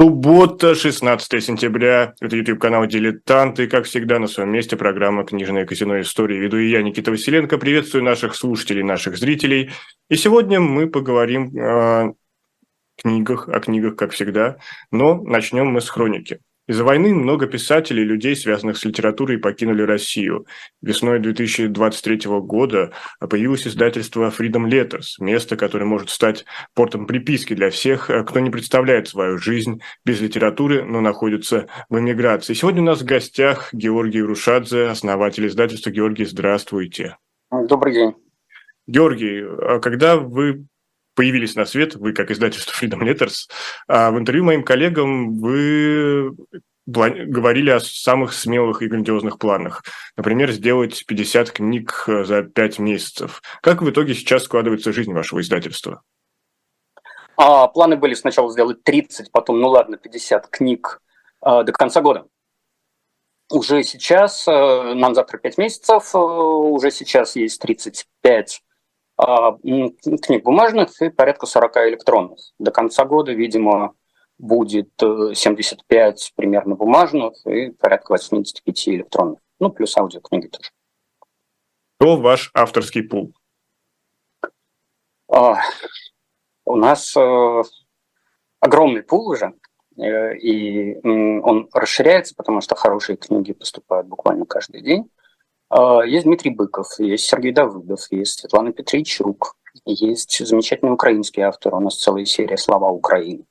[0.00, 2.14] Суббота, 16 сентября.
[2.20, 3.66] Это YouTube-канал «Дилетанты».
[3.66, 6.38] Как всегда, на своем месте программа «Книжное казино истории».
[6.38, 7.58] Веду и я, Никита Василенко.
[7.58, 9.72] Приветствую наших слушателей, наших зрителей.
[10.08, 12.12] И сегодня мы поговорим о
[12.96, 14.58] книгах, о книгах, как всегда.
[14.92, 16.38] Но начнем мы с хроники.
[16.68, 20.46] Из-за войны много писателей и людей, связанных с литературой, покинули Россию.
[20.82, 26.44] Весной 2023 года появилось издательство Freedom Letters, место, которое может стать
[26.74, 32.52] портом приписки для всех, кто не представляет свою жизнь без литературы, но находится в эмиграции.
[32.52, 35.90] Сегодня у нас в гостях Георгий Рушадзе, основатель издательства.
[35.90, 37.16] Георгий, здравствуйте.
[37.50, 38.14] Добрый день.
[38.86, 40.66] Георгий, а когда вы
[41.18, 43.50] появились на свет, вы как издательство Freedom Letters,
[43.88, 46.30] а в интервью моим коллегам вы
[46.86, 49.82] говорили о самых смелых и грандиозных планах.
[50.16, 53.42] Например, сделать 50 книг за 5 месяцев.
[53.62, 56.02] Как в итоге сейчас складывается жизнь вашего издательства?
[57.36, 61.02] А, планы были сначала сделать 30, потом, ну ладно, 50 книг
[61.40, 62.28] а, до конца года.
[63.50, 68.67] Уже сейчас, а, нам завтра 5 месяцев, а, уже сейчас есть 35 а,
[69.18, 72.38] книг бумажных и порядка 40 электронных.
[72.58, 73.94] До конца года, видимо,
[74.38, 79.40] будет 75 э, примерно бумажных и порядка 85 электронных.
[79.58, 80.70] Ну, плюс аудиокниги тоже.
[81.98, 83.34] Кто ваш авторский пул?
[85.30, 85.56] А,
[86.64, 87.62] у нас а,
[88.60, 89.52] огромный пул уже,
[89.96, 95.10] э, и он расширяется, потому что хорошие книги поступают буквально каждый день.
[95.70, 101.80] А, есть Дмитрий Быков, есть Сергей Давыдов, есть Светлана Петричук, есть замечательный украинский автор, у
[101.80, 103.44] нас целая серия «Слова Украины».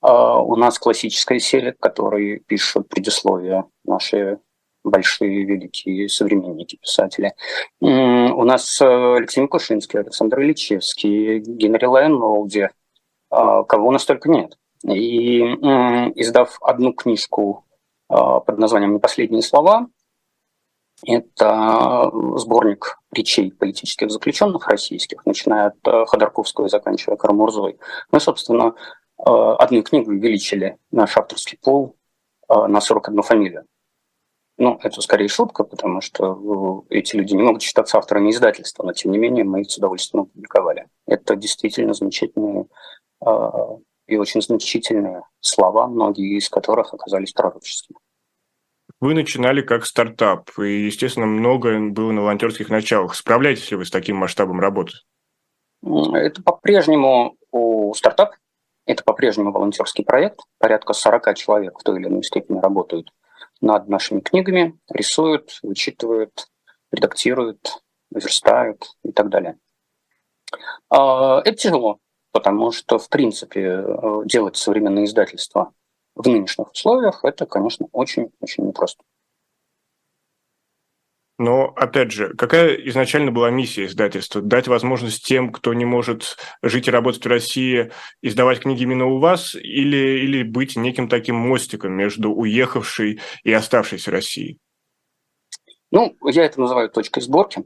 [0.00, 4.38] А, у нас классическая серия, которой пишут предисловия наши
[4.82, 7.34] большие, великие современники, писатели.
[7.80, 12.70] У нас э, Алексей Микушинский, Александр Ильичевский, Генри Лайон Молди.
[13.28, 14.56] А, кого у нас только нет.
[14.82, 17.66] И издав одну книжку
[18.08, 19.86] под названием «Не последние слова»,
[21.06, 27.78] это сборник речей политических заключенных российских, начиная от э, Ходорковского и заканчивая Карамурзой.
[28.12, 28.74] Мы, собственно,
[29.18, 31.96] э, одной книгой увеличили наш авторский пол
[32.48, 33.64] э, на 41 фамилию.
[34.58, 39.10] Ну, это скорее шутка, потому что эти люди не могут считаться авторами издательства, но тем
[39.10, 40.86] не менее мы их с удовольствием опубликовали.
[41.06, 42.66] Это действительно замечательные
[44.06, 47.96] и очень значительные слова, многие из которых оказались пророческими.
[49.00, 53.14] Вы начинали как стартап, и, естественно, многое было на волонтерских началах.
[53.14, 54.92] Справляетесь ли вы с таким масштабом работы?
[55.82, 57.36] Это по-прежнему
[57.94, 58.34] стартап,
[58.84, 60.40] это по-прежнему волонтерский проект.
[60.58, 63.10] Порядка 40 человек в той или иной степени работают
[63.62, 66.48] над нашими книгами, рисуют, вычитывают,
[66.92, 69.58] редактируют, верстают и так далее.
[70.90, 72.00] А, это тяжело,
[72.32, 75.72] потому что, в принципе, э, делать современное издательство
[76.14, 79.02] в нынешних условиях это, конечно, очень-очень непросто.
[81.40, 84.42] Но, опять же, какая изначально была миссия издательства?
[84.42, 87.90] Дать возможность тем, кто не может жить и работать в России,
[88.20, 94.10] издавать книги именно у вас, или, или быть неким таким мостиком между уехавшей и оставшейся
[94.10, 94.58] Россией?
[95.90, 97.64] Ну, я это называю точкой сборки.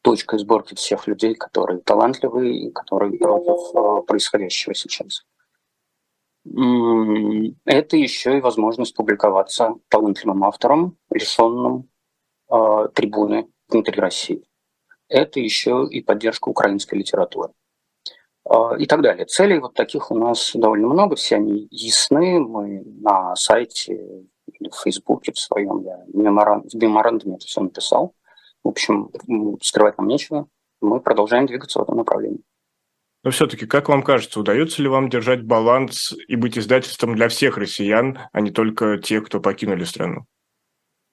[0.00, 5.26] Точкой сборки всех людей, которые талантливые и которые против э, происходящего сейчас
[7.64, 11.88] это еще и возможность публиковаться талантливым автором, лишенным
[12.50, 14.42] э, трибуны внутри России.
[15.08, 17.52] Это еще и поддержка украинской литературы.
[18.48, 19.26] Э, и так далее.
[19.26, 22.40] Целей вот таких у нас довольно много, все они ясны.
[22.40, 28.14] Мы на сайте в Фейсбуке в своем, я в меморандуме это все написал.
[28.62, 29.10] В общем,
[29.62, 30.48] скрывать нам нечего.
[30.80, 32.42] Мы продолжаем двигаться в этом направлении.
[33.26, 37.58] Но все-таки, как вам кажется, удается ли вам держать баланс и быть издательством для всех
[37.58, 40.26] россиян, а не только тех, кто покинули страну?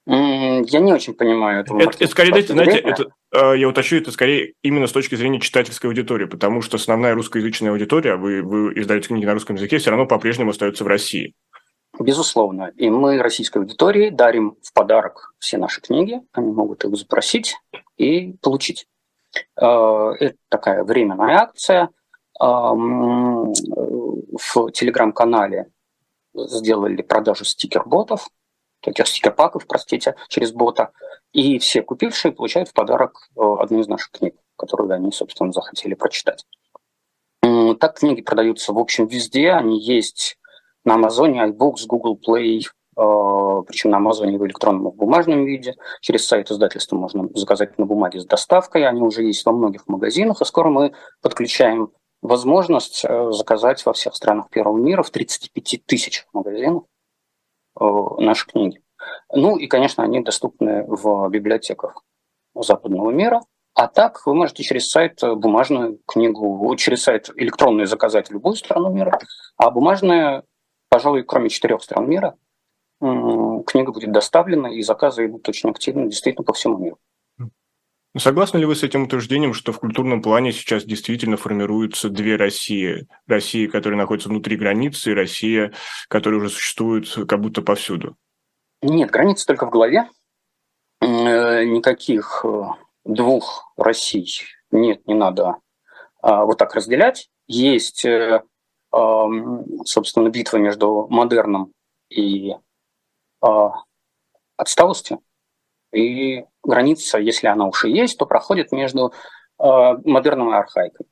[0.06, 1.80] Я не очень понимаю этого.
[1.82, 5.40] Это, это скорее, знаете, знаете это, э, я уточню, это скорее именно с точки зрения
[5.40, 9.90] читательской аудитории, потому что основная русскоязычная аудитория, вы, вы издаете книги на русском языке, все
[9.90, 11.34] равно по-прежнему остается в России.
[11.98, 12.70] Безусловно.
[12.76, 16.20] И мы российской аудитории дарим в подарок все наши книги.
[16.30, 17.56] Они могут их запросить
[17.96, 18.86] и получить.
[19.60, 21.88] Э, это такая временная акция–
[22.38, 23.52] в
[24.72, 25.70] телеграм-канале
[26.34, 28.28] сделали продажу стикер-ботов,
[28.80, 30.92] таких стикер-паков, простите, через бота,
[31.32, 35.94] и все купившие получают в подарок э, одну из наших книг, которую они, собственно, захотели
[35.94, 36.44] прочитать.
[37.80, 39.50] Так книги продаются, в общем, везде.
[39.50, 40.38] Они есть
[40.84, 45.74] на Амазоне, iBooks, Google Play, э, причем на Амазоне в электронном и в бумажном виде.
[46.00, 48.86] Через сайт издательства можно заказать на бумаге с доставкой.
[48.86, 51.90] Они уже есть во многих магазинах, и скоро мы подключаем
[52.24, 56.84] возможность э, заказать во всех странах первого мира в 35 тысячах магазинов
[57.78, 57.84] э,
[58.18, 58.80] наши книги.
[59.32, 62.02] Ну и, конечно, они доступны в библиотеках
[62.54, 63.42] западного мира.
[63.74, 68.90] А так вы можете через сайт бумажную книгу, через сайт электронную заказать в любую страну
[68.90, 69.18] мира,
[69.56, 70.44] а бумажная,
[70.88, 72.36] пожалуй, кроме четырех стран мира,
[73.00, 76.98] книга будет доставлена, и заказы идут очень активно, действительно, по всему миру.
[78.14, 82.36] Ну, согласны ли вы с этим утверждением, что в культурном плане сейчас действительно формируются две
[82.36, 83.08] России?
[83.26, 85.72] Россия, которая находится внутри границы, и Россия,
[86.06, 88.16] которая уже существует как будто повсюду?
[88.82, 90.08] Нет, границы только в голове.
[91.00, 92.62] Э, никаких э,
[93.04, 94.28] двух Россий
[94.70, 95.56] нет, не надо
[96.22, 97.30] а, вот так разделять.
[97.46, 98.42] Есть, э,
[98.90, 101.72] собственно, битва между модерном
[102.08, 102.54] и
[104.56, 105.20] отсталостью.
[105.94, 109.12] И граница, если она уж и есть, то проходит между
[109.58, 111.06] а, модерном и архаикой.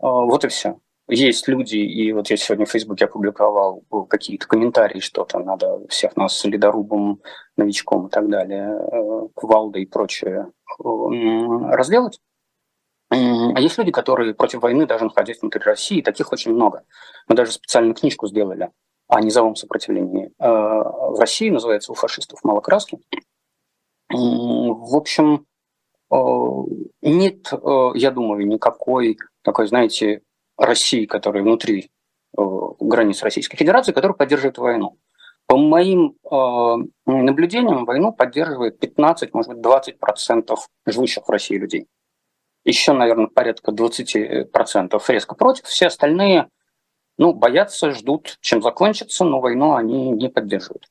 [0.00, 0.80] Вот и все.
[1.08, 6.16] Есть люди, и вот я сегодня в Фейсбуке опубликовал какие-то комментарии, что там надо всех
[6.16, 7.20] нас ледорубом,
[7.56, 12.20] новичком и так далее, кувалдой и прочее разделать.
[13.10, 16.84] А есть люди, которые против войны даже находясь внутри России, таких очень много.
[17.28, 18.70] Мы даже специальную книжку сделали
[19.08, 20.32] о низовом сопротивлении.
[20.38, 22.98] Э, в России называется «У фашистов мало краски».
[24.14, 25.46] В общем,
[26.10, 26.16] э,
[27.02, 30.22] нет, э, я думаю, никакой такой, знаете,
[30.56, 31.90] России, которая внутри
[32.36, 34.98] границ Российской Федерации, которая поддерживает войну.
[35.46, 36.74] По моим э,
[37.06, 41.86] наблюдениям, войну поддерживает 15, может быть, 20 процентов живущих в России людей.
[42.64, 45.66] Еще, наверное, порядка 20 процентов резко против.
[45.66, 46.48] Все остальные,
[47.18, 50.88] ну, боятся, ждут, чем закончится, но войну они не поддерживают.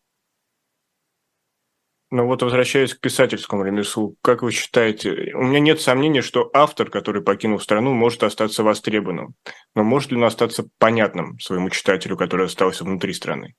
[2.16, 6.92] Ну вот возвращаясь к писательскому ремеслу, как вы считаете, у меня нет сомнений, что автор,
[6.92, 9.34] который покинул страну, может остаться востребованным.
[9.74, 13.56] Но может ли он остаться понятным своему читателю, который остался внутри страны?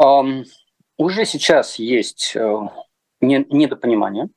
[0.00, 0.46] Um,
[0.96, 2.70] уже сейчас есть uh,
[3.20, 4.30] недопонимание.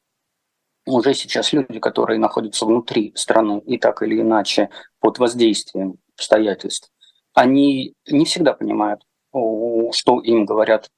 [0.86, 6.92] Уже сейчас люди, которые находятся внутри страны и так или иначе под воздействием обстоятельств,
[7.34, 9.02] они не всегда понимают,
[9.32, 10.90] что им говорят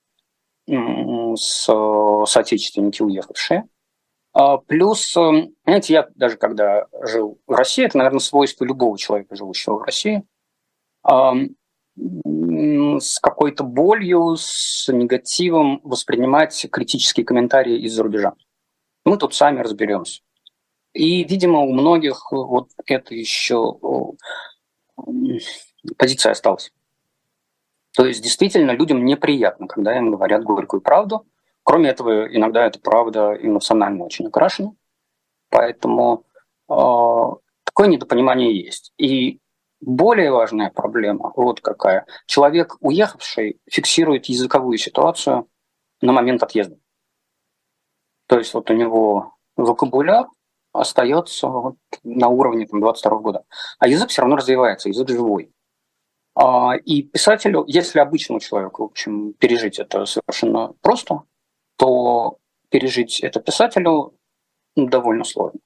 [0.68, 1.66] с,
[2.26, 3.68] соотечественники, уехавшие.
[4.34, 9.36] А плюс, эм, знаете, я даже когда жил в России, это, наверное, свойство любого человека,
[9.36, 10.24] живущего в России,
[11.96, 18.34] с какой-то болью, с негативом воспринимать критические комментарии из-за рубежа.
[19.06, 20.22] Мы тут сами разберемся.
[20.94, 23.78] И, видимо, у многих вот это еще
[25.98, 26.72] позиция осталась.
[27.96, 31.28] То есть действительно людям неприятно, когда им говорят горькую правду.
[31.64, 34.74] Кроме этого, иногда эта правда эмоционально очень окрашена.
[35.50, 36.26] Поэтому
[36.70, 36.74] э,
[37.64, 38.92] такое недопонимание есть.
[38.98, 39.40] И
[39.80, 42.06] более важная проблема, вот какая.
[42.26, 45.48] Человек, уехавший, фиксирует языковую ситуацию
[46.02, 46.78] на момент отъезда.
[48.28, 50.28] То есть вот у него вокабуляр
[50.72, 53.44] остается вот на уровне там, 22 года.
[53.78, 55.52] А язык все равно развивается, язык живой.
[56.36, 61.24] А, и писателю, если обычному человеку, в общем, пережить это совершенно просто,
[61.78, 62.38] то
[62.70, 64.18] пережить это писателю
[64.76, 65.60] довольно сложно.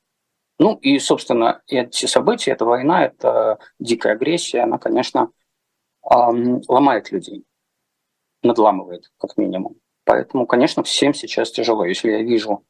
[0.59, 5.31] Ну и, собственно, эти события, эта война, эта дикая агрессия, она, конечно,
[6.03, 7.45] ломает людей,
[8.43, 9.75] надламывает, как минимум.
[10.03, 11.85] Поэтому, конечно, всем сейчас тяжело.
[11.85, 12.65] Если я вижу,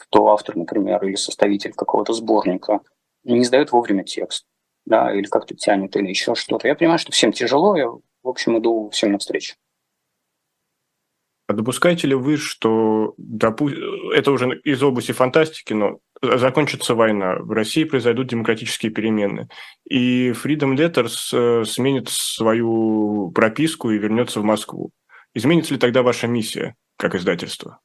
[0.00, 2.80] что автор, например, или составитель какого-то сборника
[3.24, 4.46] не сдает вовремя текст,
[4.88, 8.58] да, или как-то тянет, или еще что-то, я понимаю, что всем тяжело, я, в общем,
[8.58, 9.54] иду всем навстречу.
[11.46, 13.68] А допускаете ли вы, что допу...
[13.68, 19.48] это уже из области фантастики, но закончится война, в России произойдут демократические перемены,
[19.88, 24.90] и Freedom Letters э, сменит свою прописку и вернется в Москву.
[25.34, 27.80] Изменится ли тогда ваша миссия как издательство?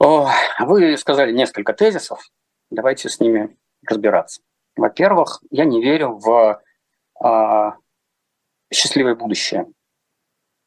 [0.00, 2.28] О, вы сказали несколько тезисов.
[2.70, 3.56] Давайте с ними
[3.86, 4.42] разбираться.
[4.76, 6.60] Во-первых, я не верю в
[7.20, 7.76] а,
[8.72, 9.66] счастливое будущее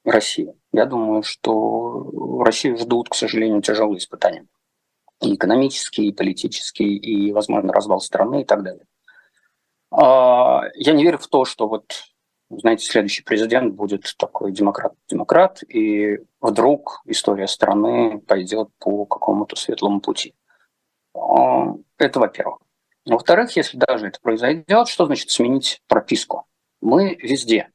[0.04, 0.54] России.
[0.72, 4.46] Я думаю, что Россию ждут, к сожалению, тяжелые испытания.
[5.22, 8.86] И экономические, и политические, и, возможно, развал страны и так далее.
[9.92, 12.04] А, я не верю в то, что вот,
[12.50, 20.36] знаете, следующий президент будет такой демократ-демократ, и вдруг история страны пойдет по какому-то светлому пути.
[21.16, 22.60] А, это во-первых.
[23.06, 26.46] Во-вторых, если даже это произойдет, что значит сменить прописку?
[26.82, 27.70] Мы везде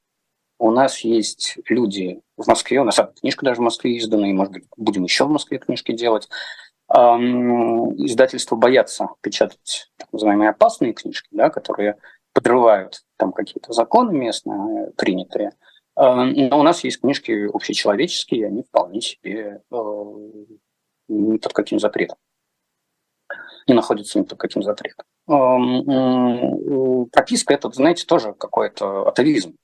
[0.58, 4.52] у нас есть люди в Москве, у нас книжка даже в Москве издана, и, может
[4.52, 6.28] быть, будем еще в Москве книжки делать.
[6.90, 11.96] Издательства боятся печатать так называемые опасные книжки, да, которые
[12.34, 15.52] подрывают там какие-то законы местные принятые.
[15.96, 19.62] Но у нас есть книжки общечеловеческие, они вполне себе
[21.08, 22.18] ни под каким запретом.
[23.66, 25.04] Не находятся ни под каким запретом.
[27.12, 29.56] Прописка– это, знаете, тоже какой-то атовизм.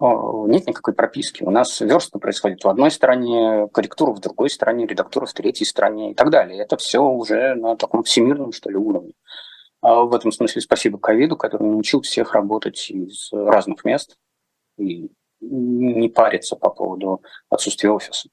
[0.00, 1.44] Нет никакой прописки.
[1.44, 6.10] У нас верстка происходит в одной стране, корректура в другой стране, редактура в третьей стране
[6.10, 6.58] и так далее.
[6.60, 9.12] Это все уже на таком всемирном, что ли, уровне.
[9.80, 14.16] А в этом смысле спасибо ковиду, который научил всех работать из разных мест
[14.76, 15.10] и
[15.40, 18.28] не париться по поводу отсутствия офиса.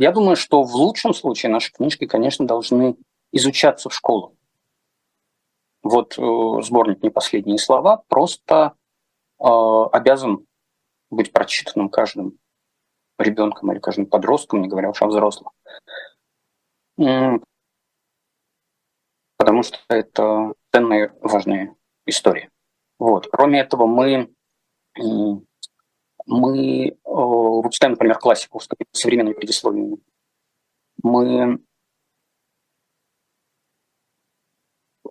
[0.00, 2.96] Я думаю, что в лучшем случае наши книжки, конечно, должны
[3.32, 4.32] изучаться в школах.
[5.82, 8.74] Вот э, сборник «Не последние слова» просто
[9.38, 10.46] э, обязан
[11.10, 12.38] быть прочитанным каждым
[13.18, 15.52] ребенком или каждым подростком, не говоря уж о взрослых.
[19.36, 22.50] Потому что это ценные, важные истории.
[22.98, 23.28] Вот.
[23.30, 24.32] Кроме этого, мы
[26.26, 29.98] мы э, выпускаем, например, классику с современными предисловиями.
[31.02, 31.60] Мы
[35.04, 35.08] э,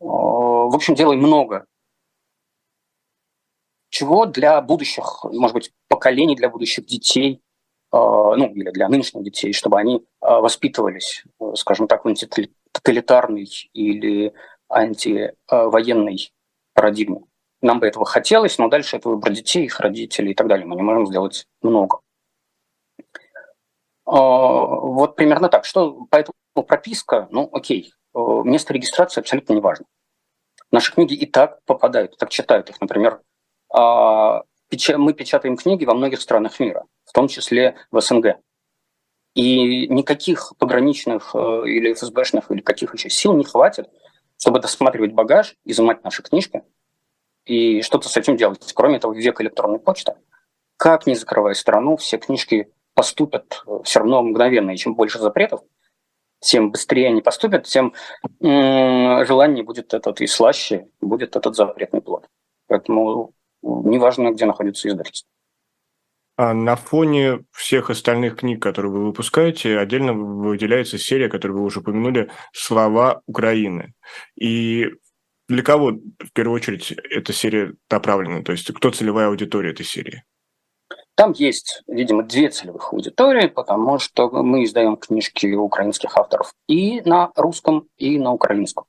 [0.00, 1.66] в общем, делаем много
[3.90, 7.42] чего для будущих, может быть, поколений, для будущих детей,
[7.92, 14.34] э, ну, или для нынешних детей, чтобы они воспитывались, скажем так, в антитоталитарной или
[14.68, 16.32] антивоенной
[16.74, 17.27] парадигме.
[17.60, 20.66] Нам бы этого хотелось, но дальше это выбор детей, их родителей и так далее.
[20.66, 22.00] Мы не можем сделать много.
[24.06, 25.64] А, вот примерно так.
[25.64, 29.86] Что поэтому прописка, ну окей, а, место регистрации абсолютно не важно.
[30.70, 32.80] Наши книги и так попадают, так читают их.
[32.80, 33.20] Например,
[33.74, 34.42] а,
[34.96, 38.36] мы печатаем книги во многих странах мира, в том числе в СНГ.
[39.34, 43.88] И никаких пограничных или ФСБшных или каких еще сил не хватит,
[44.36, 46.62] чтобы досматривать багаж, изымать наши книжки–
[47.48, 48.72] и что-то с этим делать.
[48.74, 50.14] Кроме этого, век электронной почты.
[50.76, 54.70] Как не закрывая страну, все книжки поступят э, все равно мгновенно.
[54.70, 55.60] И чем больше запретов,
[56.40, 57.94] тем быстрее они поступят, тем
[58.40, 62.28] желание будет этот и слаще будет этот запретный плод.
[62.68, 65.28] Поэтому неважно, где находится издательство.
[66.36, 71.80] А на фоне всех остальных книг, которые вы выпускаете, отдельно выделяется серия, которую вы уже
[71.80, 73.94] упомянули, «Слова Украины».
[74.40, 74.86] И
[75.48, 78.42] для кого, в первую очередь, эта серия направлена?
[78.42, 80.24] То есть кто целевая аудитория этой серии?
[81.14, 87.32] Там есть, видимо, две целевых аудитории, потому что мы издаем книжки украинских авторов и на
[87.34, 88.84] русском, и на украинском.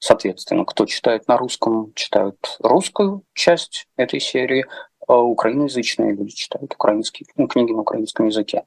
[0.00, 4.66] Соответственно, кто читает на русском, читают русскую часть этой серии,
[5.06, 8.64] а украиноязычные люди читают украинские ну, книги на украинском языке.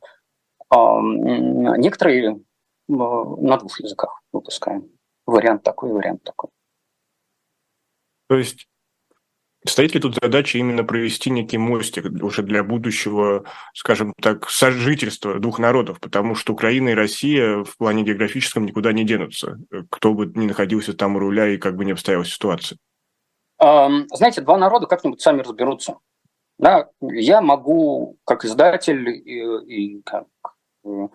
[0.69, 2.41] А некоторые
[2.87, 4.89] на двух языках выпускаем.
[5.27, 6.49] Вариант такой, вариант такой.
[8.31, 8.69] То есть
[9.67, 13.43] Стоит ли тут задача именно провести некий мостик уже для будущего,
[13.75, 19.03] скажем так, сожительства двух народов, потому что Украина и Россия в плане географическом никуда не
[19.03, 19.59] денутся,
[19.89, 22.79] кто бы ни находился там у руля и как бы не обстояла ситуация?
[23.59, 25.97] Знаете, два народа как-нибудь сами разберутся.
[26.57, 30.27] Да, я могу, как издатель и, и как
[30.85, 31.07] э,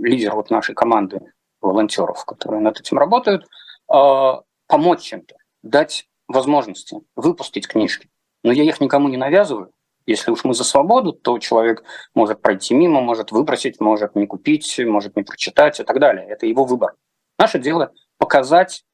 [0.00, 1.20] лидер вот нашей команды
[1.60, 3.46] волонтеров, которые над этим работают,
[3.88, 8.08] а, помочь чем-то, дать возможности выпустить книжки.
[8.42, 9.72] Но я их никому не навязываю.
[10.06, 11.84] Если уж мы за свободу, то человек
[12.14, 16.26] может пройти мимо, может выбросить, может не купить, может не прочитать и так далее.
[16.28, 16.94] Это его выбор.
[17.38, 18.84] Наше дело показать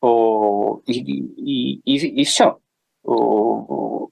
[0.00, 2.58] о, и, и, и, и все.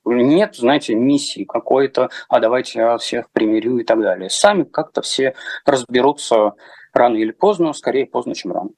[0.04, 4.30] Нет, знаете, миссии какой-то, а давайте я всех примирю и так далее.
[4.30, 6.52] Сами как-то все разберутся
[6.92, 8.70] рано или поздно, скорее поздно, чем рано.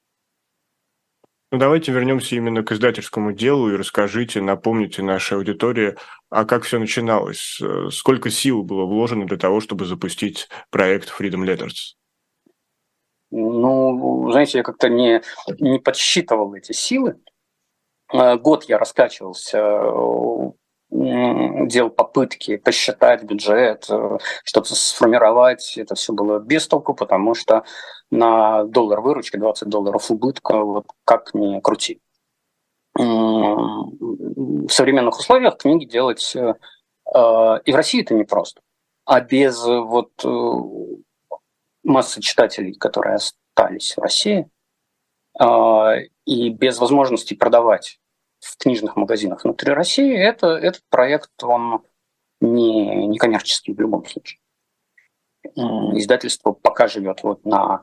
[1.52, 5.96] Ну, давайте вернемся именно к издательскому делу и расскажите, напомните нашей аудитории,
[6.28, 11.44] а как все начиналось, э, сколько сил было вложено для того, чтобы запустить проект Freedom
[11.44, 11.96] Letters?
[13.32, 15.22] Ну, знаете, я как-то не,
[15.58, 17.18] не подсчитывал эти силы.
[18.12, 20.52] Э, год я раскачивался, э,
[20.90, 23.88] делал попытки посчитать бюджет,
[24.44, 25.76] что-то сформировать.
[25.76, 27.64] Это все было без толку, потому что
[28.10, 32.00] на доллар выручки, 20 долларов убытка, вот как ни крути.
[32.94, 36.54] В современных условиях книги делать э,
[37.64, 38.62] и в России это непросто.
[39.04, 41.38] А без вот э,
[41.84, 44.50] массы читателей, которые остались в России,
[45.40, 45.44] э,
[46.26, 48.00] и без возможности продавать
[48.40, 51.84] в книжных магазинах внутри России, это, этот проект, он
[52.40, 54.40] не, не коммерческий в любом случае
[55.44, 57.82] издательство пока живет вот на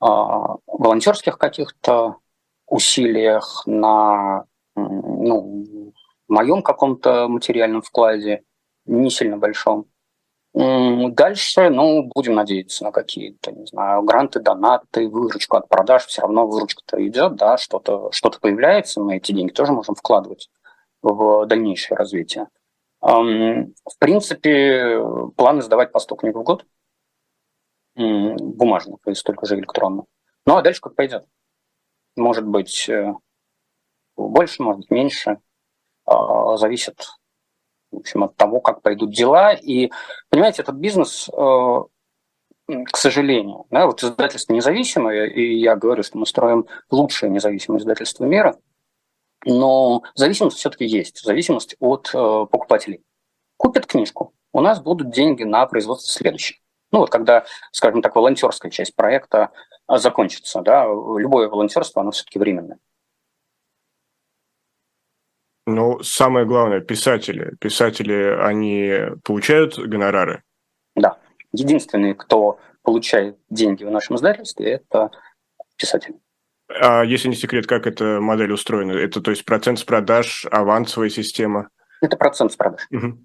[0.00, 2.16] волонтерских каких-то
[2.66, 4.44] усилиях, на
[4.76, 5.92] ну,
[6.28, 8.42] моем каком-то материальном вкладе,
[8.86, 9.86] не сильно большом.
[10.54, 16.06] Дальше, ну, будем надеяться на какие-то, не знаю, гранты, донаты, выручку от продаж.
[16.06, 20.50] Все равно выручка-то идет, да, что-то что появляется, мы эти деньги тоже можем вкладывать
[21.02, 22.48] в дальнейшее развитие.
[23.00, 25.00] В принципе,
[25.36, 26.64] планы сдавать по 100 книг в год,
[27.98, 30.06] бумажных и столько же электронных.
[30.46, 31.26] Ну, а дальше как пойдет.
[32.16, 33.12] Может быть, э,
[34.16, 35.38] больше, может быть, меньше.
[36.06, 37.06] А, зависит
[37.90, 39.52] в общем, от того, как пойдут дела.
[39.52, 39.90] И,
[40.30, 41.80] понимаете, этот бизнес, э,
[42.84, 48.24] к сожалению, да, вот издательство независимое, и я говорю, что мы строим лучшее независимое издательство
[48.24, 48.58] мира,
[49.44, 52.18] но зависимость все-таки есть, зависимость от э,
[52.50, 53.02] покупателей.
[53.56, 56.58] Купят книжку, у нас будут деньги на производство следующих.
[56.90, 59.50] Ну вот когда, скажем так, волонтерская часть проекта
[59.88, 62.78] закончится, да, любое волонтерство, оно все-таки временное.
[65.66, 67.54] Ну, самое главное, писатели.
[67.60, 70.42] Писатели, они получают гонорары?
[70.96, 71.18] Да.
[71.52, 75.10] Единственный, кто получает деньги в нашем издательстве, это
[75.76, 76.18] писатели.
[76.68, 78.92] А если не секрет, как эта модель устроена?
[78.92, 81.68] Это, то есть, процент с продаж, авансовая система?
[82.00, 82.86] Это процент с продаж.
[82.90, 83.18] Угу.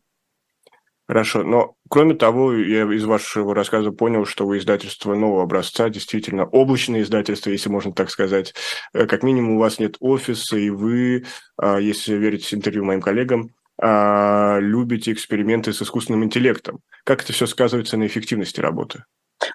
[1.14, 6.44] Хорошо, но кроме того, я из вашего рассказа понял, что вы издательство нового образца, действительно
[6.46, 8.56] облачное издательство, если можно так сказать.
[8.96, 13.52] Э, как минимум у вас нет офиса, и вы, а, если верить интервью моим коллегам,
[13.80, 16.80] а, любите эксперименты с искусственным интеллектом.
[17.04, 19.04] Как это все сказывается на эффективности работы?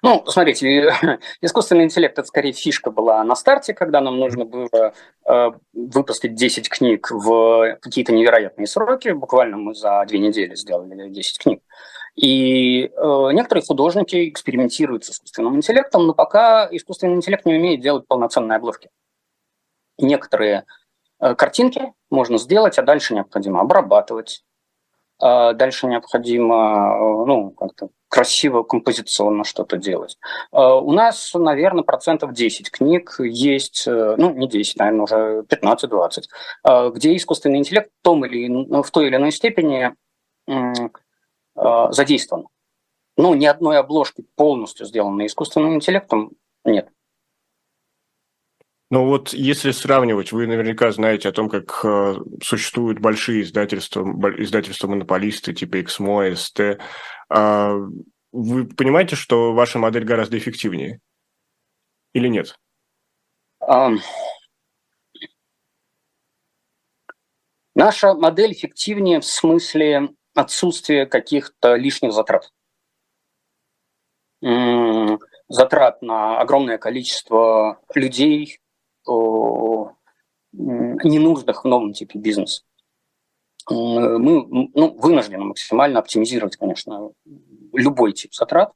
[0.01, 0.91] Ну, смотрите,
[1.41, 4.93] искусственный интеллект– это скорее фишка была на старте, когда нам нужно было
[5.27, 9.09] э, выпустить 10 книг в какие-то невероятные сроки.
[9.09, 11.61] Буквально мы за две недели сделали 10 книг.
[12.15, 18.07] И э, некоторые художники экспериментируют с искусственным интеллектом, но пока искусственный интеллект не умеет делать
[18.07, 18.89] полноценные обложки.
[19.97, 20.65] Некоторые
[21.19, 24.43] э, картинки можно сделать, а дальше необходимо обрабатывать,
[25.19, 30.17] дальше необходимо э, ну, как-то красиво композиционно что-то делать.
[30.51, 36.23] А у нас, наверное, процентов 10 книг есть, э, ну, не 10, наверное, уже 15-20,
[36.63, 39.93] а, где искусственный интеллект в, том или, ну, в той или иной степени
[41.55, 42.47] а, задействован.
[43.17, 46.31] Ну, ни одной обложки полностью сделанной искусственным интеллектом
[46.63, 46.89] нет.
[48.91, 55.53] Ну вот если сравнивать, вы наверняка знаете о том, как э, существуют большие издательства, издательства-монополисты
[55.53, 56.81] типа XMO, ST.
[57.29, 57.79] Э,
[58.31, 60.99] вы понимаете, что ваша модель гораздо эффективнее?
[62.13, 62.55] Или нет?
[63.61, 63.97] Um,
[67.75, 72.51] наша модель эффективнее в смысле отсутствия каких-то лишних затрат.
[75.47, 78.59] Затрат на огромное количество людей,
[80.51, 82.63] ненужных в новом типе бизнеса.
[83.69, 87.11] Мы ну, вынуждены максимально оптимизировать, конечно,
[87.73, 88.73] любой тип затрат,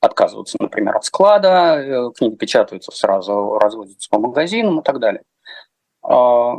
[0.00, 5.22] отказываться, например, от склада, э, книги печатаются сразу, разводятся по магазинам и так далее.
[6.02, 6.56] А,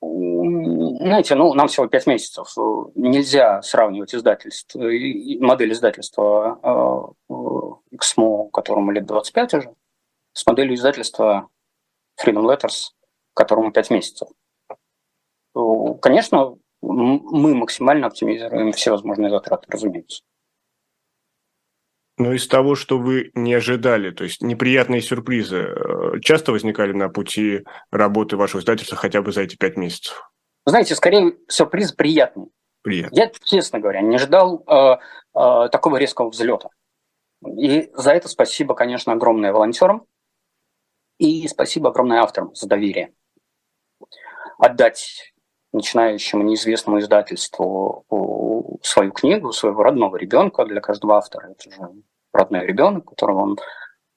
[0.00, 2.52] знаете, ну, нам всего пять месяцев.
[2.94, 9.74] Нельзя сравнивать издательство, модель издательства XMO, которому лет 25 уже,
[10.32, 11.48] с моделью издательства
[12.20, 12.90] Freedom Letters,
[13.34, 14.28] которому 5 месяцев.
[16.00, 20.22] Конечно, мы максимально оптимизируем все возможные затраты, разумеется.
[22.18, 27.08] Но из того, что вы не ожидали, то есть неприятные сюрпризы, э, часто возникали на
[27.08, 30.30] пути работы вашего издательства хотя бы за эти пять месяцев?
[30.66, 32.48] Знаете, скорее сюрприз приятный.
[32.82, 33.16] Приятно.
[33.16, 34.98] Я, честно говоря, не ожидал э,
[35.34, 36.68] э, такого резкого взлета.
[37.44, 40.04] И за это спасибо, конечно, огромное волонтерам,
[41.22, 43.14] и спасибо огромное авторам за доверие.
[44.58, 45.32] Отдать
[45.72, 48.04] начинающему неизвестному издательству
[48.82, 51.52] свою книгу, своего родного ребенка для каждого автора.
[51.52, 51.92] Это же
[52.32, 53.58] родной ребенок, которого он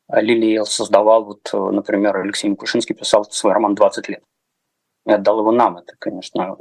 [0.10, 1.26] лелеял, создавал.
[1.26, 4.24] Вот, например, Алексей Микушинский писал свой роман «20 лет».
[5.06, 5.78] И отдал его нам.
[5.78, 6.56] Это, конечно,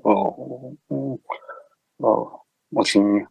[2.71, 3.27] очень,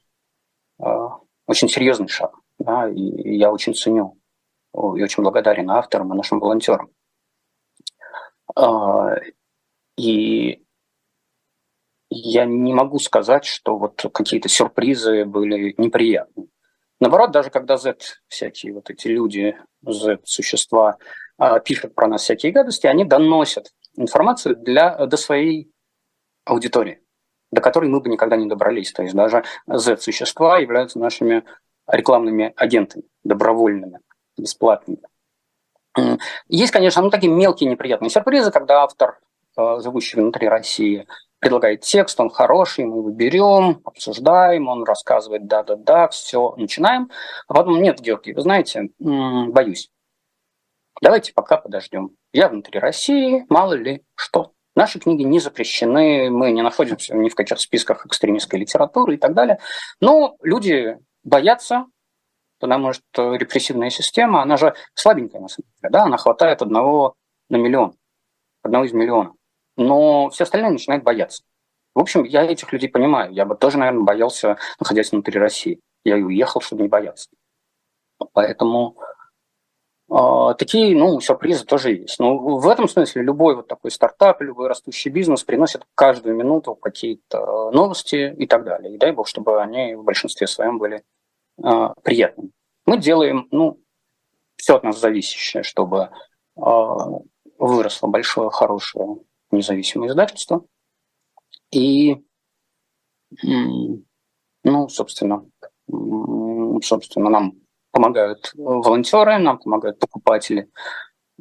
[1.45, 2.35] очень серьезный шаг.
[2.57, 4.17] Да, и я очень ценю
[4.73, 6.89] и очень благодарен авторам и нашим волонтерам.
[8.55, 9.15] А,
[9.97, 10.63] и
[12.09, 16.47] я не могу сказать, что вот какие-то сюрпризы были неприятны.
[16.99, 20.97] Наоборот, даже когда Z, всякие вот эти люди, Z-существа,
[21.37, 25.71] а, пишут про нас всякие гадости, они доносят информацию для, до своей
[26.45, 27.01] аудитории,
[27.51, 28.91] до которой мы бы никогда не добрались.
[28.93, 31.43] То есть даже Z-существа являются нашими
[31.87, 33.99] рекламными агентами, добровольными,
[34.37, 35.01] бесплатными.
[36.47, 39.19] Есть, конечно, ну, такие мелкие неприятные сюрпризы, когда автор,
[39.57, 41.07] э, живущий внутри России,
[41.39, 47.11] предлагает текст, он хороший, мы его берем, обсуждаем, он рассказывает да-да-да, все, начинаем.
[47.47, 49.89] А потом, нет, Георгий, вы знаете, боюсь.
[51.01, 52.11] Давайте пока подождем.
[52.31, 54.53] Я внутри России, мало ли что.
[54.75, 59.33] Наши книги не запрещены, мы не находимся ни в каких списках экстремистской литературы и так
[59.33, 59.59] далее.
[59.99, 61.85] Но люди боятся,
[62.63, 67.13] потому что репрессивная система, она же слабенькая на самом деле, да, она хватает одного
[67.49, 67.93] на миллион,
[68.61, 69.33] одного из миллиона.
[69.75, 71.43] Но все остальные начинают бояться.
[71.93, 73.33] В общем, я этих людей понимаю.
[73.33, 75.81] Я бы тоже, наверное, боялся, находясь внутри России.
[76.05, 77.27] Я и уехал, чтобы не бояться.
[78.31, 78.95] Поэтому
[80.09, 82.17] э, такие, ну, сюрпризы тоже есть.
[82.17, 87.71] Но в этом смысле любой вот такой стартап, любой растущий бизнес приносит каждую минуту какие-то
[87.71, 88.95] новости и так далее.
[88.95, 91.03] И дай бог, чтобы они в большинстве своем были
[91.57, 92.51] э, приятными.
[92.85, 93.79] Мы делаем, ну,
[94.55, 96.09] все от нас зависящее, чтобы
[96.55, 96.61] э,
[97.57, 99.17] выросло большое, хорошее
[99.51, 100.65] независимое издательство.
[101.71, 102.23] И,
[103.41, 105.45] ну, собственно,
[106.83, 107.53] собственно, нам
[107.91, 110.69] помогают волонтеры, нам помогают покупатели,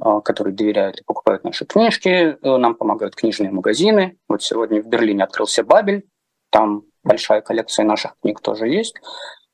[0.01, 4.19] э, которые доверяют и покупают наши книжки, э, нам помогают книжные магазины.
[4.29, 6.07] Вот сегодня в Берлине открылся Бабель,
[6.51, 8.95] там большая коллекция наших книг тоже есть.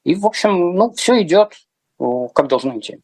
[0.04, 1.52] И, в общем, ну, все идет
[2.34, 2.98] как должно идти.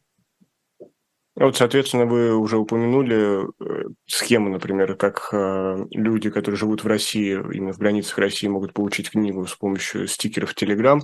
[1.37, 7.33] Вот, соответственно, вы уже упомянули э, схему, например, как э, люди, которые живут в России,
[7.33, 11.01] именно в границах России, могут получить книгу с помощью стикеров Telegram.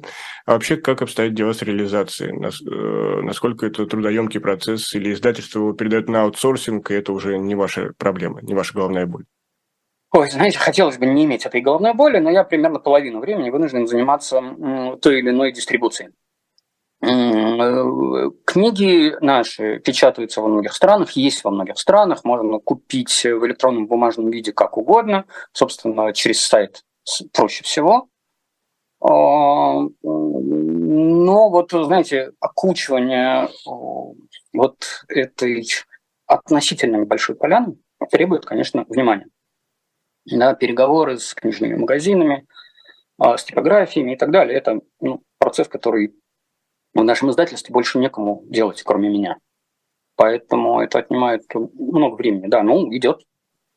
[0.46, 2.30] А вообще, как обстоят дела с реализацией?
[2.30, 7.56] Э, насколько это трудоемкий процесс или издательство его передает на аутсорсинг, и это уже не
[7.56, 9.24] ваша проблема, не ваша головная боль?
[10.12, 13.86] Ой, знаете, хотелось бы не иметь этой головной боли, но я примерно половину времени вынужден
[13.86, 14.42] заниматься
[15.00, 16.10] той или иной дистрибуцией.
[17.02, 23.86] Э, книги наши печатаются во многих странах, есть во многих странах, можно купить в электронном
[23.86, 26.82] бумажном виде как угодно, собственно, через сайт
[27.32, 28.08] проще всего.
[29.00, 33.48] А, но вот, знаете, окучивание
[34.52, 35.66] вот этой
[36.26, 37.76] относительно небольшой поляны
[38.10, 39.26] требует, конечно, внимания.
[40.26, 42.46] Да, переговоры с книжными магазинами,
[43.18, 44.56] а, с типографиями и так далее.
[44.56, 46.14] Это ну, процесс, который
[46.94, 49.36] в нашем издательстве больше некому делать, кроме меня.
[50.16, 52.48] Поэтому это отнимает много времени.
[52.48, 53.22] Да, ну, идет.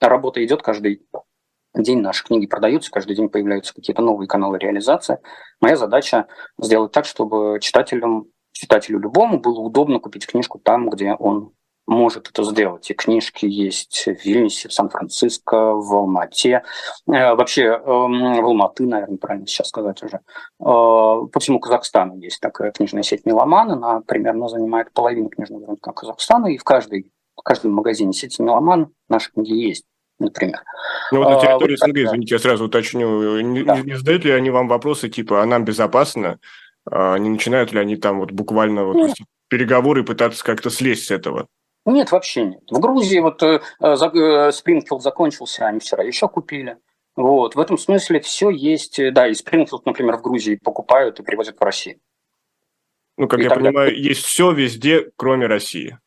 [0.02, 1.06] Работа идет каждый
[1.74, 2.02] день.
[2.02, 5.20] Наши книги продаются, каждый день появляются какие-то новые каналы реализации.
[5.62, 6.28] Моя задача
[6.60, 11.54] сделать так, чтобы читателям, читателю любому было удобно купить книжку там, где он
[11.86, 12.90] может это сделать.
[12.90, 16.64] И книжки есть в Вильнюсе, в Сан-Франциско, в Алмате.
[17.08, 20.18] Э, вообще, эм, в Алматы, наверное, правильно сейчас сказать уже.
[20.18, 20.20] Э,
[20.60, 23.72] по всему Казахстану есть такая книжная сеть «Меломан».
[23.72, 26.48] Она примерно занимает половину книжного рынка Казахстана.
[26.48, 29.86] И в, каждой, в каждом магазине сети «Меломан» наши книги есть
[30.20, 30.62] например.
[31.12, 33.82] Ну вот на территории а, СНГ, вот, извините, я сразу уточню, не, да.
[33.82, 36.40] не задают ли они вам вопросы типа, а нам безопасно?
[36.90, 39.14] А не начинают ли они там вот буквально вот,
[39.50, 41.48] переговоры пытаться как-то слезть с этого?
[41.86, 42.64] Нет, вообще нет.
[42.70, 46.78] В Грузии вот э, э, Спрингфилд закончился, они вчера еще купили.
[47.16, 49.00] Вот, в этом смысле все есть.
[49.00, 52.00] Э, да, и Спрингфилд, например, в Грузии покупают и привозят в Россию.
[53.18, 53.70] Ну, как и я тогда...
[53.70, 55.98] понимаю, есть все везде, кроме России.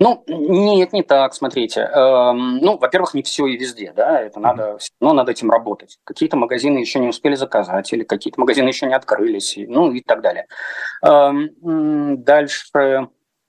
[0.00, 1.80] Ну, нет, не так, смотрите.
[1.80, 5.98] Эм, ну, во-первых, не все и везде, да, это надо, но надо этим работать.
[6.04, 10.00] Какие-то магазины еще не успели заказать, или какие-то магазины еще не открылись, и, ну и
[10.00, 10.46] так далее.
[11.02, 13.08] Эм, дальше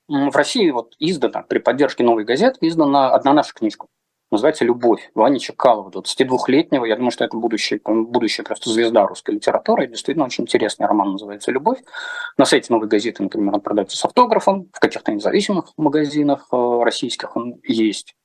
[0.09, 3.87] в России вот издана, при поддержке новой газеты, издана одна наша книжка.
[4.31, 6.85] Называется «Любовь» Вани Чекалова, 22-летнего.
[6.85, 9.87] Я думаю, что это будущая, будущая просто звезда русской литературы.
[9.87, 11.79] Действительно, очень интересный роман называется «Любовь».
[12.37, 14.69] На сайте новой газеты, например, он продается с автографом.
[14.71, 18.15] В каких-то независимых магазинах э, российских он есть.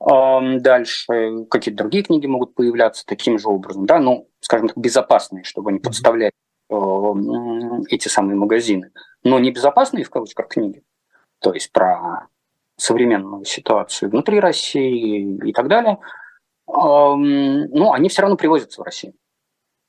[0.00, 3.84] Дальше какие-то другие книги могут появляться таким же образом.
[3.84, 4.00] Да?
[4.00, 6.32] Ну, скажем так, безопасные, чтобы не подставлять
[6.70, 6.74] э,
[7.90, 8.92] эти самые магазины.
[9.24, 10.82] Но не безопасные, в кавычках, книги
[11.44, 12.28] то есть про
[12.76, 15.98] современную ситуацию внутри России и так далее,
[16.66, 19.12] ну, они все равно привозятся в Россию.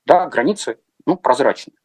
[0.06, 1.78] Да, границы, ну, прозрачные.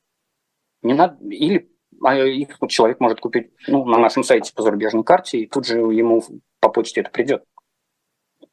[0.83, 1.71] Не надо, или
[2.03, 5.79] а, их человек может купить ну, на нашем сайте по зарубежной карте, и тут же
[5.79, 6.21] ему
[6.59, 7.45] по почте это придет.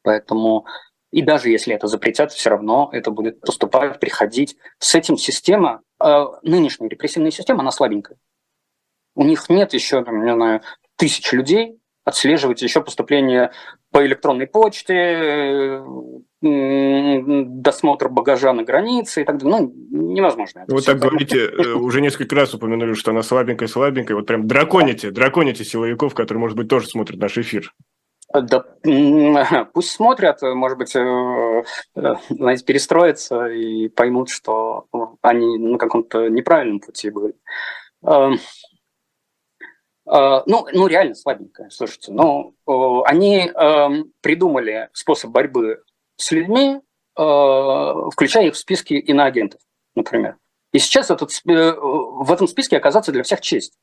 [0.02, 0.66] Поэтому,
[1.10, 4.56] и даже если это запретят, все равно это будет поступать, приходить.
[4.78, 8.18] С этим система, э, нынешняя репрессивная система, она слабенькая.
[9.16, 10.62] У них нет еще, там, не знаю,
[10.98, 13.52] тысяч людей, отслеживать еще поступление
[13.90, 15.82] по электронной почте,
[16.40, 19.60] досмотр багажа на границе и так далее.
[19.60, 20.64] Ну, невозможно.
[20.68, 24.16] Вы так говорите, э, уже несколько раз упомянули, что она слабенькая-слабенькая.
[24.16, 27.72] Вот прям драконите, драконите силовиков, которые, может быть, тоже смотрят наш эфир.
[28.32, 28.64] Да,
[29.72, 31.62] пусть смотрят, может быть, э,
[32.28, 34.86] знаете, перестроятся и поймут, что
[35.22, 37.34] они на каком-то неправильном пути были.
[40.10, 42.12] Эм, ну, ну, реально слабенькая, слушайте.
[42.12, 42.54] Ну,
[43.04, 45.82] они эм, придумали способ борьбы
[46.16, 46.80] с людьми,
[47.16, 49.60] э, включая их в списки иноагентов,
[49.94, 50.36] например.
[50.72, 53.74] И сейчас этот, э, в этом списке оказаться для всех честь.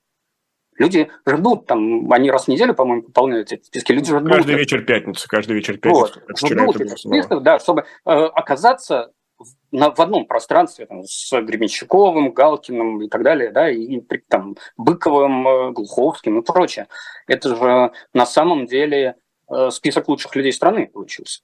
[0.77, 3.91] Люди ждут, там, они раз в неделю, по-моему, пополняют эти списки.
[3.91, 4.27] Люди ждут.
[4.27, 6.21] Каждый вечер пятницы, каждый вечер пятницы.
[6.27, 9.11] Вот, ждут этих списков, да, чтобы э, оказаться
[9.71, 15.47] на, в одном пространстве там, с Гребенщиковым, Галкиным и так далее, да, и, там, Быковым,
[15.47, 16.87] э, Глуховским и прочее.
[17.27, 19.15] Это же на самом деле
[19.49, 21.41] э, список лучших людей страны получился.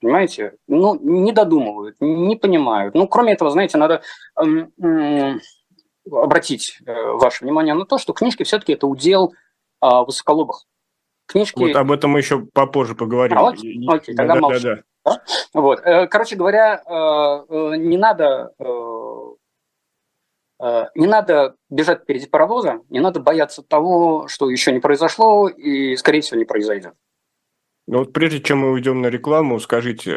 [0.00, 0.56] Понимаете?
[0.66, 2.94] Ну, не додумывают, не понимают.
[2.94, 4.02] Ну, кроме этого, знаете, надо
[4.36, 5.40] эм,
[6.10, 9.32] обратить э, ваше внимание на то, что книжки все-таки это удел
[9.82, 10.66] э, высоколобых.
[11.26, 11.58] Книжки...
[11.58, 13.38] Вот об этом мы еще попозже поговорим.
[13.38, 14.60] А, окей, окей, тогда да, молчу.
[14.60, 14.82] Да, да.
[15.04, 15.22] Да?
[15.52, 15.80] Вот.
[15.84, 18.52] Э, короче говоря, э, э, не надо
[20.94, 26.22] не надо бежать впереди паровоза, не надо бояться того, что еще не произошло и, скорее
[26.22, 26.94] всего, не произойдет.
[27.86, 30.16] Но вот прежде чем мы уйдем на рекламу, скажите,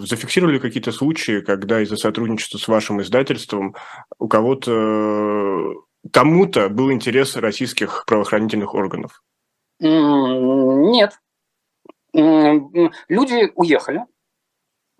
[0.00, 3.76] зафиксировали какие-то случаи, когда из-за сотрудничества с вашим издательством
[4.18, 5.74] у кого-то,
[6.10, 9.22] кому-то был интерес российских правоохранительных органов?
[9.78, 11.12] Нет.
[12.12, 14.06] Люди уехали.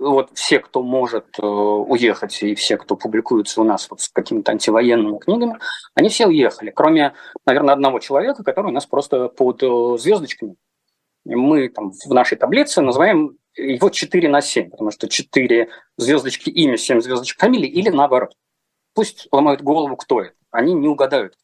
[0.04, 4.52] Вот все, кто может э, уехать, и все, кто публикуется у нас вот с какими-то
[4.52, 5.58] антивоенными книгами,
[5.94, 7.14] они все уехали, кроме,
[7.46, 10.56] наверное, одного человека, который у нас просто под э, звездочками
[11.24, 16.76] мы там в нашей таблице называем его 4 на 7, потому что 4 звездочки имя,
[16.76, 18.34] 7 звездочек фамилии или наоборот.
[18.94, 20.34] Пусть ломают голову, кто это.
[20.50, 21.36] Они не угадают.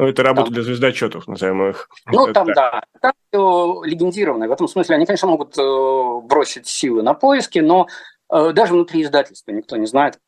[0.00, 0.54] Ну, это работа там.
[0.54, 1.88] для звездочетов, назовем их.
[2.06, 2.82] Ну, там, да.
[3.00, 4.48] Там легендированное.
[4.48, 7.86] В этом смысле они, конечно, могут э, бросить силы на поиски, но
[8.32, 10.18] э, даже внутри издательства никто не знает,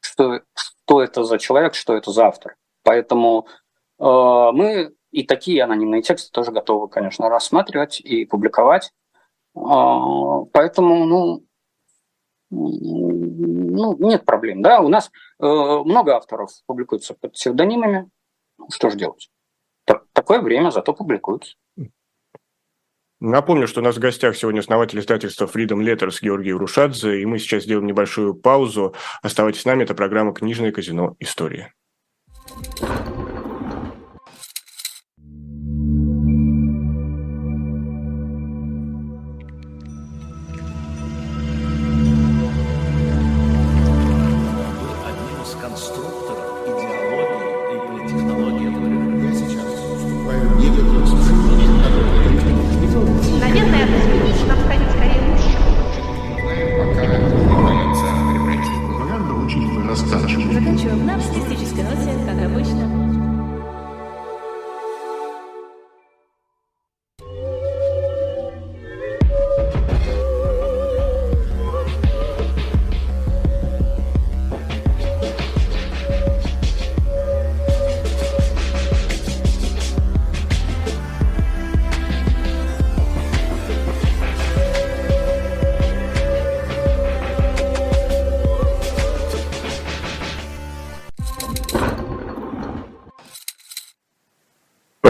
[0.00, 2.56] что, что это за человек, что это за автор.
[2.82, 3.46] Поэтому
[3.98, 8.90] э, мы и такие анонимные тексты тоже готовы, конечно, рассматривать и публиковать.
[9.54, 11.44] А, поэтому, ну,
[12.50, 14.62] ну, нет проблем.
[14.62, 18.08] Да, у нас э, много авторов публикуются под псевдонимами.
[18.70, 19.30] Что же делать?
[19.84, 21.56] Так, такое время, зато публикуются.
[23.20, 27.38] Напомню, что у нас в гостях сегодня основатель издательства Freedom Letters Георгий Рушадзе, и мы
[27.38, 28.94] сейчас сделаем небольшую паузу.
[29.20, 31.16] Оставайтесь с нами, это программа «Книжное казино.
[31.18, 31.74] История».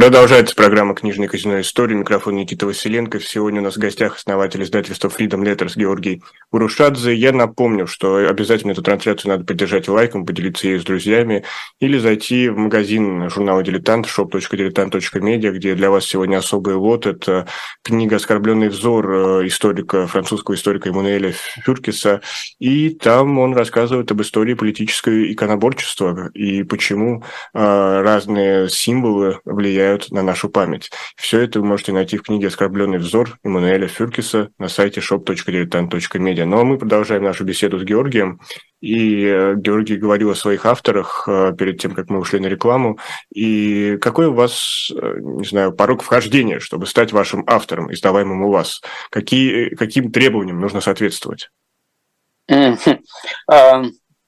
[0.01, 1.61] Продолжается программа «Книжный казино.
[1.61, 1.95] История».
[1.95, 3.21] Микрофон Никита Василенко.
[3.21, 7.15] Сегодня у нас в гостях основатель издательства Freedom Letters Георгий Урушадзе.
[7.15, 11.45] Я напомню, что обязательно эту трансляцию надо поддержать лайком, поделиться ею с друзьями
[11.81, 17.05] или зайти в магазин журнала «Дилетант» shop.diletant.media, где для вас сегодня особый лот.
[17.05, 17.47] Это
[17.83, 19.07] книга «Оскорбленный взор»
[19.47, 22.23] историка, французского историка Эммануэля Фюркиса.
[22.59, 30.11] И там он рассказывает об истории политического иконоборчества и почему э, разные символы влияют влияют
[30.11, 30.91] на нашу память.
[31.17, 36.45] Все это вы можете найти в книге «Оскорбленный взор» Эммануэля Фюркиса на сайте shop.diletant.media.
[36.45, 38.41] Ну а мы продолжаем нашу беседу с Георгием.
[38.81, 42.99] И э, Георгий говорил о своих авторах э, перед тем, как мы ушли на рекламу.
[43.35, 48.51] И какой у вас, э, не знаю, порог вхождения, чтобы стать вашим автором, издаваемым у
[48.51, 48.81] вас?
[49.11, 51.51] Какие, каким требованиям нужно соответствовать?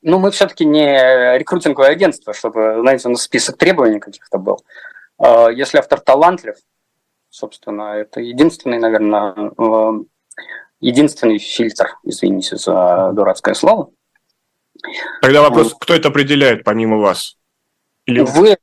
[0.05, 4.59] Ну, мы все-таки не рекрутинговое агентство, чтобы, знаете, у нас список требований каких-то был.
[5.23, 6.57] А, если автор талантлив,
[7.31, 9.93] собственно, это единственный, наверное, э,
[10.81, 13.91] единственный фильтр, извините за дурацкое слово.
[15.21, 17.37] Тогда вопрос, кто это определяет помимо вас?
[18.05, 18.21] Или...
[18.21, 18.57] Вы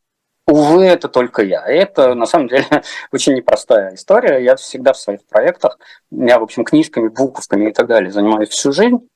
[0.48, 1.64] Увы, это только я.
[1.64, 2.66] Это, на самом деле,
[3.12, 4.44] очень непростая история.
[4.44, 5.78] Я всегда в своих проектах,
[6.10, 9.08] я, в общем, книжками, буковками и так далее занимаюсь всю жизнь.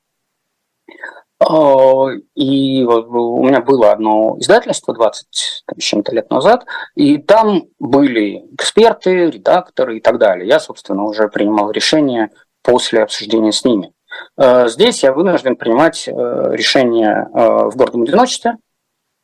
[1.40, 7.64] А, и у меня было одно издательство 20 там, с чем-то лет назад, и там
[7.78, 10.46] были эксперты, редакторы и так далее.
[10.46, 12.30] Я, собственно, уже принимал решение
[12.62, 13.92] после обсуждения с ними.
[14.36, 18.56] А, здесь я вынужден принимать э, решение э, в гордом одиночестве,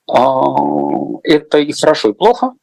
[0.08, 2.54] это и хорошо, и плохо,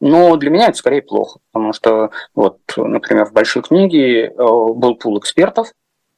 [0.00, 4.96] но для меня это скорее плохо, потому что, вот, например, в большой книге э, был
[4.96, 5.72] пул экспертов,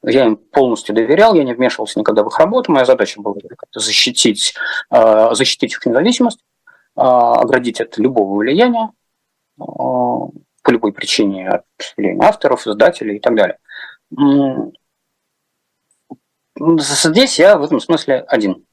[0.07, 2.73] я им полностью доверял, я не вмешивался никогда в их работу.
[2.73, 3.37] Моя задача была
[3.73, 4.55] защитить,
[4.91, 6.41] э, защитить их независимость,
[6.97, 8.91] э, оградить от любого влияния
[9.57, 11.65] по любой причине, от
[11.97, 13.59] влияния авторов, издателей и так далее.
[16.57, 18.65] Здесь я в этом смысле один.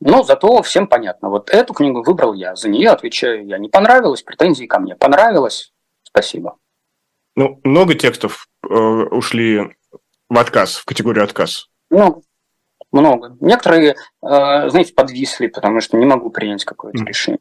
[0.00, 1.30] Но зато всем понятно.
[1.30, 3.58] Вот эту книгу выбрал я, за нее отвечаю я.
[3.58, 4.94] Не понравилось, претензии ко мне.
[4.94, 6.58] Понравилось, спасибо.
[7.34, 9.76] Ну, много текстов э, ушли
[10.28, 11.68] в отказ, в категорию отказ.
[11.90, 12.22] Ну,
[12.92, 13.36] много.
[13.40, 17.06] Некоторые, э, знаете, подвисли, потому что не могу принять какое-то mm.
[17.06, 17.40] решение.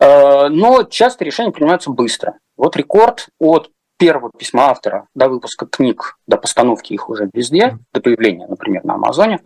[0.00, 2.38] Э, но часто решения принимаются быстро.
[2.56, 7.78] Вот рекорд от первого письма автора до выпуска книг, до постановки их уже везде, mm.
[7.92, 9.40] до появления, например, на Амазоне,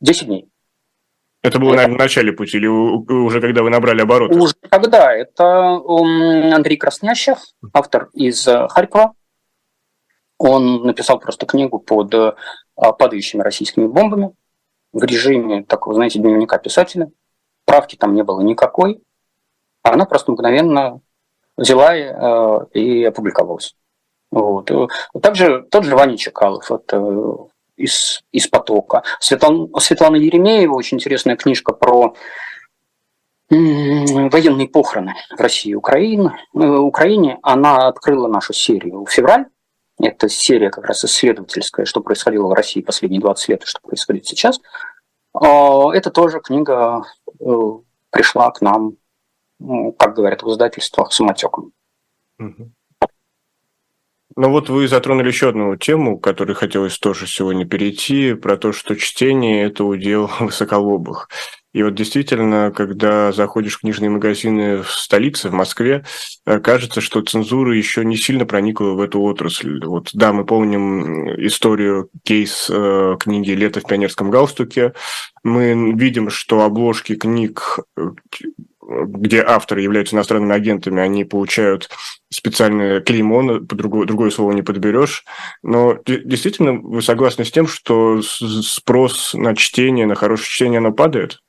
[0.00, 0.48] 10 дней.
[1.42, 4.34] Это было, наверное, в начале пути или уже когда вы набрали обороты?
[4.34, 5.14] Уже когда.
[5.14, 5.78] Это
[6.54, 7.36] Андрей Краснящев,
[7.74, 9.12] автор из э, Харькова.
[10.38, 12.32] Он написал просто книгу под э,
[12.76, 14.34] падающими российскими бомбами
[14.92, 17.10] в режиме такого, знаете, дневника писателя.
[17.64, 19.02] Правки там не было никакой.
[19.82, 21.00] Она просто мгновенно
[21.56, 23.76] взяла э, и опубликовалась.
[24.30, 24.70] Вот.
[25.22, 29.02] Также тот же Ваня Чекалов, это из, из потока.
[29.20, 32.14] Светлана, Светлана Еремеева, очень интересная книжка про
[33.50, 36.32] военные похороны в России и Украине.
[36.54, 39.46] Э, Украине она открыла нашу серию в февраль.
[40.00, 44.26] Это серия как раз исследовательская, что происходило в России последние 20 лет и что происходит
[44.26, 44.60] сейчас.
[45.32, 47.04] А, это тоже книга
[47.40, 47.44] э,
[48.10, 48.96] пришла к нам,
[49.98, 51.72] как говорят в издательствах, самотеком.
[54.36, 58.72] Ну вот вы затронули еще одну тему, к которой хотелось тоже сегодня перейти, про то,
[58.72, 61.28] что чтение– это удел высоколобых.
[61.74, 66.04] И вот действительно, когда заходишь в книжные магазины в столице, в Москве,
[66.46, 69.84] э, кажется, что цензура еще не сильно проникла в эту отрасль.
[69.84, 74.94] Вот, да, мы помним историю, кейс э, книги «Лето в пионерском галстуке».
[75.42, 78.10] Мы видим, что обложки книг э,
[78.86, 81.88] где авторы являются иностранными агентами, они получают
[82.30, 85.24] специальное клеймо, по другое, другое слово не подберешь.
[85.62, 91.40] Но действительно, вы согласны с тем, что спрос на чтение, на хорошее чтение, оно падает?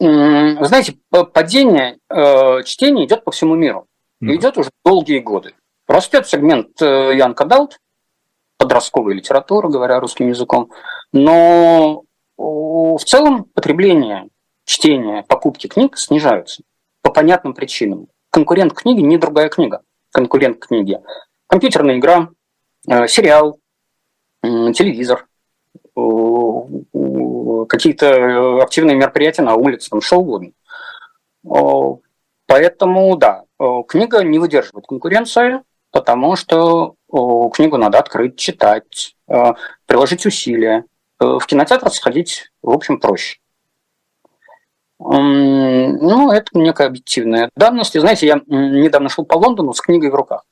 [0.00, 3.86] Знаете, падение э, чтения идет по всему миру.
[4.22, 4.36] Mm.
[4.36, 5.54] Идет уже долгие годы.
[5.86, 7.78] Растет сегмент э, Янка Далт,
[8.56, 10.70] подростковая литература, говоря русским языком.
[11.12, 12.04] Но
[12.38, 14.28] в целом потребление
[14.64, 16.62] чтения, покупки книг снижаются
[17.02, 18.06] по понятным причинам.
[18.30, 19.82] Конкурент книги не другая книга.
[20.12, 20.98] Конкурент книги.
[21.46, 22.30] Компьютерная игра,
[22.88, 23.58] э, сериал,
[24.42, 25.26] телевизор,
[27.68, 30.52] какие-то активные мероприятия на улице, там, что угодно.
[32.46, 33.44] Поэтому, да,
[33.88, 36.94] книга не выдерживает конкуренции, потому что
[37.54, 39.54] книгу надо открыть, читать, э,
[39.86, 40.84] приложить усилия.
[41.20, 43.38] Э, в кинотеатр сходить, в общем, проще.
[44.98, 47.96] Ну, это некая объективная данность.
[47.96, 50.44] И, знаете, я недавно шел по Лондону с книгой в руках.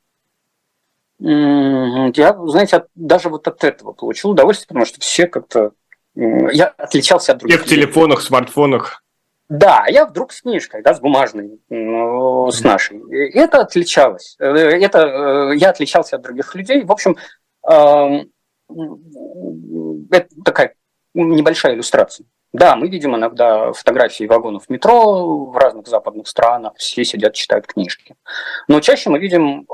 [1.19, 5.73] Я, знаете, даже вот от этого получил удовольствие, потому что все как-то...
[6.19, 7.61] Я отличался от других.
[7.61, 9.05] Все в телефонах, смартфонах.
[9.49, 13.01] Да, я вдруг с книжкой, да, с бумажной, ну, с нашей.
[13.33, 14.37] Это отличалось.
[14.41, 16.85] Э, это э, я отличался от других людей.
[16.85, 17.17] В общем,
[17.63, 18.27] это
[20.45, 20.75] такая
[21.15, 22.27] небольшая иллюстрация.
[22.53, 28.17] Да, мы видим иногда фотографии вагонов метро в разных западных странах, все сидят, читают книжки.
[28.67, 29.67] Но чаще мы видим,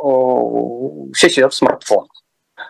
[1.15, 2.11] все сидят в смартфонах.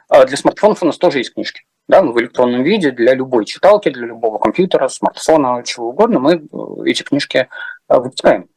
[0.09, 1.63] А для смартфонов у нас тоже есть книжки.
[1.87, 6.35] Да, мы в электронном виде для любой читалки, для любого компьютера, смартфона, чего угодно, мы
[6.35, 6.39] э,
[6.87, 7.49] эти книжки
[7.89, 8.49] э, выпускаем.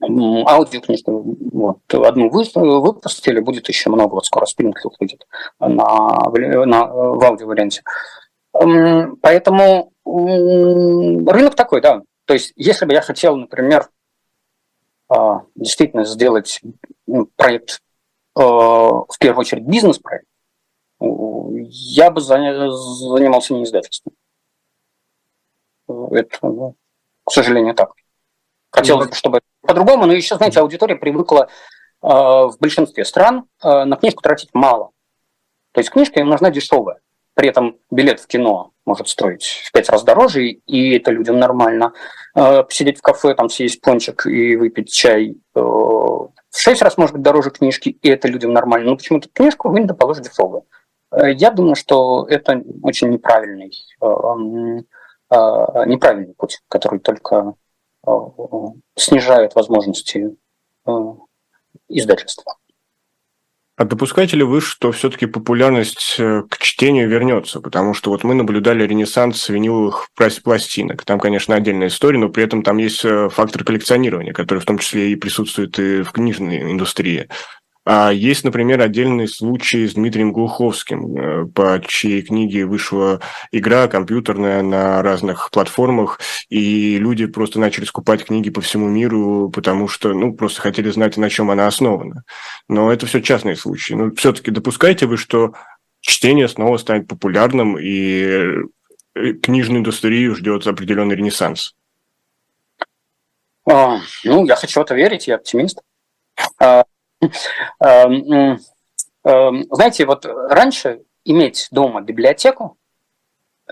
[0.00, 5.26] Аудиокнижки, вот, одну выпустили, будет еще много, вот скоро Спрингфилд выйдет
[5.58, 7.82] на, на, в аудиоварианте.
[8.52, 12.02] Поэтому рынок такой, да.
[12.26, 13.88] То есть, если бы я хотел, например,
[15.54, 16.60] действительно сделать
[17.06, 17.80] ну, проект,
[18.34, 20.26] в первую очередь бизнес-проект,
[21.00, 24.14] я бы занимался не издательством.
[25.88, 26.74] Это, ну,
[27.24, 27.92] к сожалению, так.
[28.70, 31.48] Хотелось бы, чтобы по-другому, но еще, знаете, аудитория привыкла
[32.02, 34.90] э, в большинстве стран э, на книжку тратить мало.
[35.72, 37.00] То есть книжка им нужна дешевая.
[37.34, 41.92] При этом билет в кино может стоить в пять раз дороже, и это людям нормально.
[42.34, 45.60] Э, посидеть в кафе, там съесть пончик и выпить чай э,
[46.56, 48.90] в шесть раз может быть дороже книжки, и это людям нормально.
[48.90, 50.64] Но почему-то книжку вы положить дешевую.
[51.16, 53.72] Э, я думаю, что это очень неправильный,
[55.30, 57.54] неправильный путь, который только
[58.94, 60.36] снижает возможности
[61.88, 62.56] издательства.
[63.78, 67.60] А допускаете ли вы, что все-таки популярность э, к чтению вернется?
[67.60, 71.04] Потому что вот мы наблюдали ренессанс виниловых пластинок.
[71.04, 74.78] Там, конечно, отдельная история, но при этом там есть э, фактор коллекционирования, который в том
[74.78, 77.28] числе и присутствует и в книжной индустрии.
[77.88, 83.20] А есть, например, отдельный случай с Дмитрием Глуховским, э, по чьей книге вышла
[83.52, 86.18] игра компьютерная на разных платформах,
[86.48, 91.16] и люди просто начали скупать книги по всему миру, потому что, ну, просто хотели знать,
[91.16, 92.24] на чем она основана.
[92.68, 93.94] Но это все частные случаи.
[93.94, 95.52] Но все-таки допускаете вы, что
[96.00, 98.64] чтение снова станет популярным, и
[99.14, 101.76] э, книжную индустрию ждет определенный ренессанс?
[103.64, 105.80] А, ну, я хочу в это верить, я оптимист.
[106.58, 106.82] А,
[109.22, 112.78] знаете, вот раньше иметь дома библиотеку,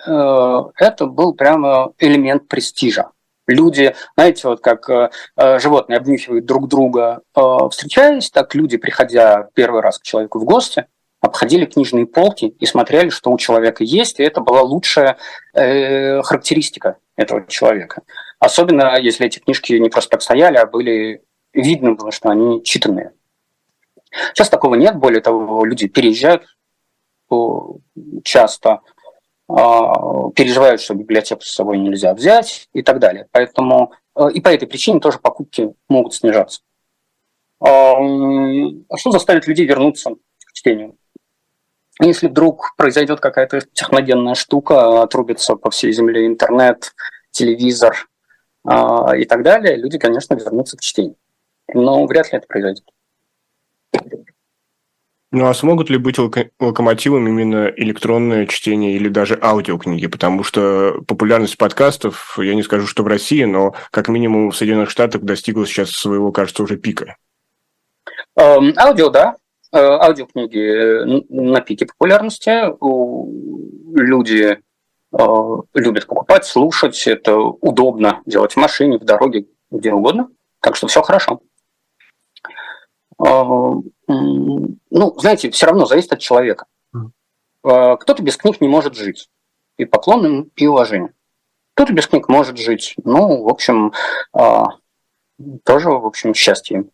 [0.06, 3.10] э, это был прямо элемент престижа.
[3.46, 7.22] Люди, знаете, вот как э, э, животные обнюхивают друг друга,
[7.70, 10.86] встречаясь, так люди, приходя первый раз к человеку в гости,
[11.20, 15.16] обходили книжные полки и смотрели, что у человека есть, и это была лучшая
[15.54, 18.02] характеристика этого человека.
[18.38, 21.22] Особенно, если эти книжки не просто так стояли, а были
[21.54, 23.12] видно было, что они читанные.
[24.32, 26.44] Сейчас такого нет, более того, люди переезжают
[28.22, 28.80] часто,
[29.48, 33.26] а, переживают, что библиотеку с собой нельзя взять и так далее.
[33.30, 36.60] Поэтому э, и по этой причине тоже покупки могут снижаться.
[37.60, 40.96] А, а что заставит людей вернуться к чтению?
[42.00, 46.92] Если вдруг произойдет какая-то техногенная штука, отрубится по всей земле интернет,
[47.30, 48.08] телевизор
[48.66, 51.16] и так далее, люди, конечно, вернутся к чтению.
[51.72, 52.84] Но вряд ли это произойдет.
[55.34, 56.16] Ну а смогут ли быть
[56.60, 60.06] локомотивом именно электронное чтение или даже аудиокниги?
[60.06, 64.90] Потому что популярность подкастов, я не скажу, что в России, но как минимум в Соединенных
[64.90, 67.16] Штатах достигла сейчас своего, кажется, уже пика.
[68.36, 69.34] Эм, аудио, да.
[69.72, 72.50] Э, аудиокниги э, на пике популярности.
[73.98, 74.56] Люди
[75.12, 77.08] э, любят покупать, слушать.
[77.08, 80.28] Это удобно делать в машине, в дороге, где угодно.
[80.60, 81.40] Так что все хорошо.
[83.18, 86.66] Ну, знаете, все равно зависит от человека.
[87.64, 89.28] А, кто-то без книг не может жить.
[89.76, 91.12] И поклон им, и уважение.
[91.74, 92.94] Кто-то без книг может жить.
[93.02, 93.92] Ну, в общем,
[94.32, 94.66] а,
[95.64, 96.84] тоже, в общем, счастье.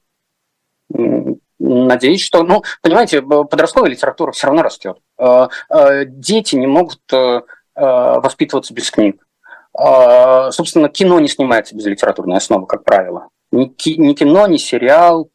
[1.59, 4.99] Надеюсь, что, ну, понимаете, подростковая литература все равно растет.
[5.19, 5.51] А,
[6.07, 7.01] дети не могут
[7.75, 9.27] воспитываться без книг.
[9.73, 13.29] Собственно, кино не снимается без литературной основы, как правило.
[13.53, 15.31] Ни кино, ни сериал,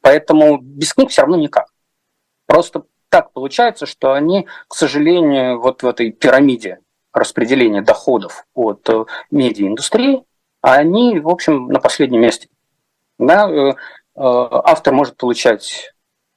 [0.00, 1.66] Поэтому без книг все равно никак.
[2.46, 6.80] Просто так получается, что они, к сожалению, вот в этой пирамиде
[7.12, 10.24] распределения доходов от э, медиаиндустрии,
[10.60, 12.48] они, в общем, на последнем месте.
[13.18, 13.74] Да, э, э,
[14.14, 15.92] автор может получать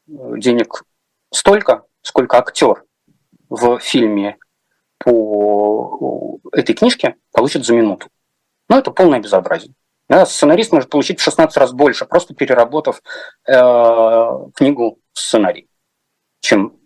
[0.08, 0.84] денег
[1.32, 2.84] столько, сколько актер
[3.50, 4.38] в фильме
[4.98, 8.08] по этой книжке получит за минуту.
[8.68, 9.74] Но это полное безобразие.
[10.14, 13.02] Да, сценарист может получить в 16 раз больше, просто переработав
[13.48, 13.52] э,
[14.54, 15.68] книгу в сценарий,
[16.40, 16.78] чем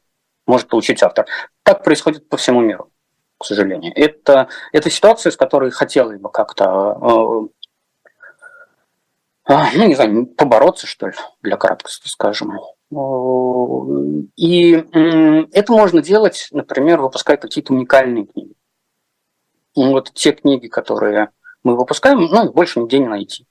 [0.46, 1.26] может получить автор.
[1.64, 2.90] Так происходит по всему миру,
[3.38, 3.92] к сожалению.
[3.98, 7.50] Это, это ситуация, с которой хотелось бы как-то,
[9.50, 12.54] э, э, ну, не знаю, побороться, что ли, для краткости, скажем.
[14.38, 14.72] И
[15.52, 18.54] это можно делать, например, выпуская какие-то уникальные книги.
[19.76, 21.32] Вот те книги, которые
[21.64, 23.46] мы выпускаем, ну, больше нигде не найти.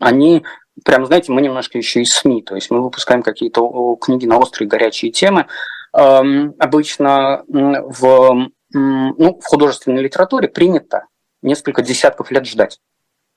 [0.00, 0.44] Они,
[0.84, 4.68] прям, знаете, мы немножко еще и СМИ, то есть мы выпускаем какие-то книги на острые
[4.68, 5.46] горячие темы.
[5.94, 11.06] Эм, обычно в, ну, в художественной литературе принято
[11.42, 12.78] несколько десятков лет ждать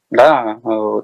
[0.09, 1.01] да, э,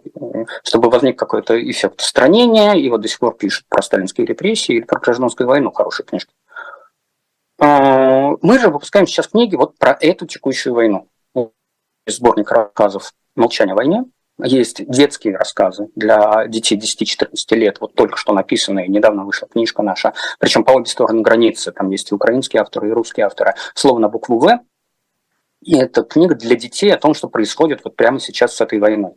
[0.63, 4.83] чтобы возник какой-то эффект устранения, и вот до сих пор пишут про сталинские репрессии или
[4.83, 6.33] про гражданскую войну хорошие книжки.
[7.59, 11.07] Э, мы же выпускаем сейчас книги вот про эту текущую войну
[12.05, 14.05] сборник рассказов «Молчание о войне».
[14.43, 20.13] Есть детские рассказы для детей 10-14 лет, вот только что написанные, недавно вышла книжка наша,
[20.39, 24.09] причем по обе стороны границы, там есть и украинские авторы, и русские авторы, слово на
[24.09, 24.59] букву «В».
[25.61, 29.13] И это книга для детей о том, что происходит вот прямо сейчас с этой войной.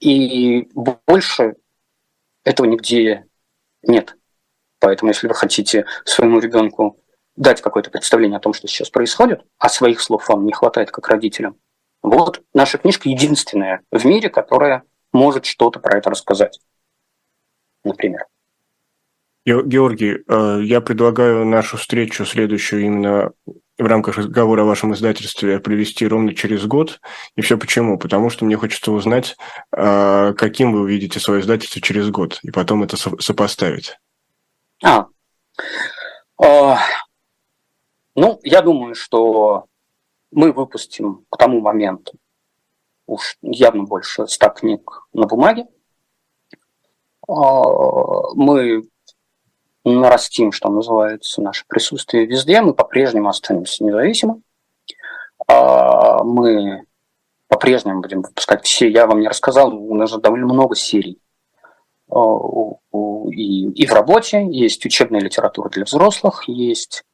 [0.00, 1.54] И больше
[2.42, 3.26] этого нигде
[3.82, 4.16] нет.
[4.80, 6.98] Поэтому, если вы хотите своему ребенку
[7.36, 11.08] дать какое-то представление о том, что сейчас происходит, а своих слов вам не хватает как
[11.08, 11.56] родителям,
[12.02, 16.60] вот наша книжка единственная в мире, которая может что-то про это рассказать.
[17.84, 18.26] Например.
[19.46, 23.32] Георгий, э, я предлагаю нашу встречу следующую именно
[23.78, 27.00] в рамках разговора о вашем издательстве провести ровно через год.
[27.36, 27.98] И все почему?
[27.98, 29.36] Потому что мне хочется узнать,
[29.74, 33.96] э, каким вы увидите свое издательство через год, и потом это сопоставить.
[34.84, 35.06] А,
[36.42, 36.74] э,
[38.14, 39.66] ну, я думаю, что
[40.30, 42.18] мы выпустим к тому моменту
[43.10, 45.66] уж явно больше ста книг на бумаге.
[47.26, 48.82] Мы
[49.84, 54.42] нарастим, что называется, наше присутствие везде, мы по-прежнему останемся независимым.
[55.46, 56.84] А, мы
[57.48, 58.90] по-прежнему будем выпускать все.
[58.90, 61.18] Я вам не рассказал, у нас же довольно много серий.
[62.10, 62.16] А,
[63.30, 67.09] и, и в работе есть учебная литература для взрослых, есть а,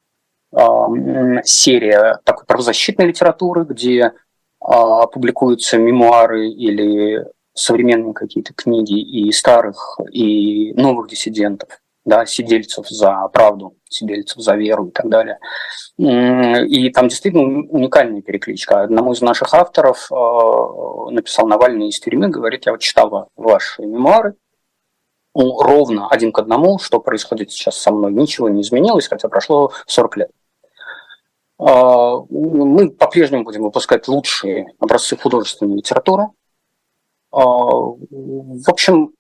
[1.45, 4.13] серия такой правозащитной литературы, где
[4.61, 13.77] публикуются мемуары или современные какие-то книги и старых, и новых диссидентов да, сидельцев за правду,
[13.89, 15.39] сидельцев за веру и так далее.
[15.99, 18.83] И там действительно уникальная перекличка.
[18.83, 20.15] Одному из наших авторов э,
[21.11, 24.35] написал Навальный из тюрьмы, говорит, я вот читал ваши мемуары,
[25.37, 28.13] ровно один к одному, что происходит сейчас со мной.
[28.13, 30.31] Ничего не изменилось, хотя прошло 40 лет.
[31.59, 36.25] Э, мы по-прежнему будем выпускать лучшие образцы художественной литературы.
[37.33, 39.13] Э, в общем,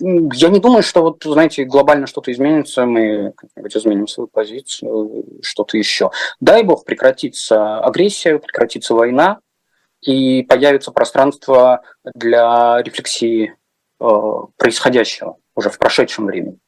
[0.00, 5.76] я не думаю, что вот, знаете, глобально что-то изменится, мы как-нибудь изменим свою позицию, что-то
[5.76, 6.10] еще.
[6.38, 9.40] Дай бог прекратится агрессия, прекратится война,
[10.00, 11.82] и появится пространство
[12.14, 13.56] для рефлексии
[13.98, 16.58] происходящего уже в прошедшем времени.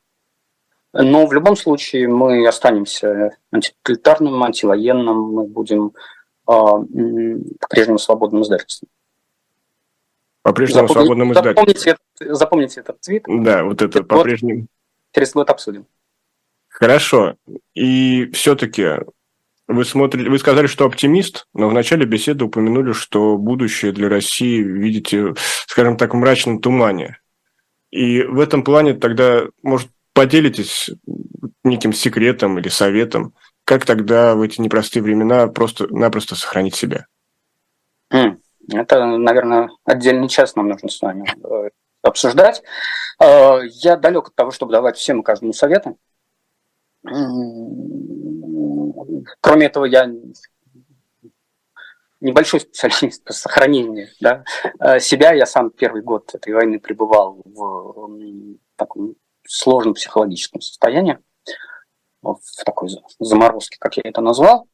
[0.93, 5.93] Но в любом случае мы останемся антитоталитарным, антивоенным, мы будем
[6.49, 6.53] э,
[7.61, 8.89] по-прежнему свободным издательством.
[10.43, 11.55] По-прежнему свободным издателем.
[11.55, 13.25] Запомните, запомните этот твит.
[13.29, 14.67] Да, вот это по-прежнему.
[15.13, 15.87] Через год обсудим.
[16.69, 17.37] Хорошо.
[17.75, 18.87] И все-таки
[19.69, 24.61] вы смотрите, вы сказали, что оптимист, но в начале беседы упомянули, что будущее для России
[24.61, 25.35] видите,
[25.69, 27.20] скажем так, в мрачном тумане.
[27.91, 30.91] И в этом плане тогда, может, поделитесь
[31.65, 33.35] неким секретом или советом,
[33.65, 37.07] как тогда в эти непростые времена просто-напросто сохранить себя?
[38.13, 38.39] Mm.
[38.73, 41.71] Это, наверное, отдельный час нам нужно с вами э,
[42.03, 42.63] обсуждать.
[43.21, 45.97] Э, я далек от того, чтобы давать всем и каждому советы.
[49.41, 50.11] Кроме этого, я
[52.21, 54.45] небольшой специалист по сохранению да,
[54.79, 55.33] э, себя.
[55.33, 58.19] Я сам первый год этой войны пребывал в
[58.77, 59.15] таком
[59.47, 61.19] сложном психологическом состоянии,
[62.23, 64.69] в такой заморозке, как я это назвал.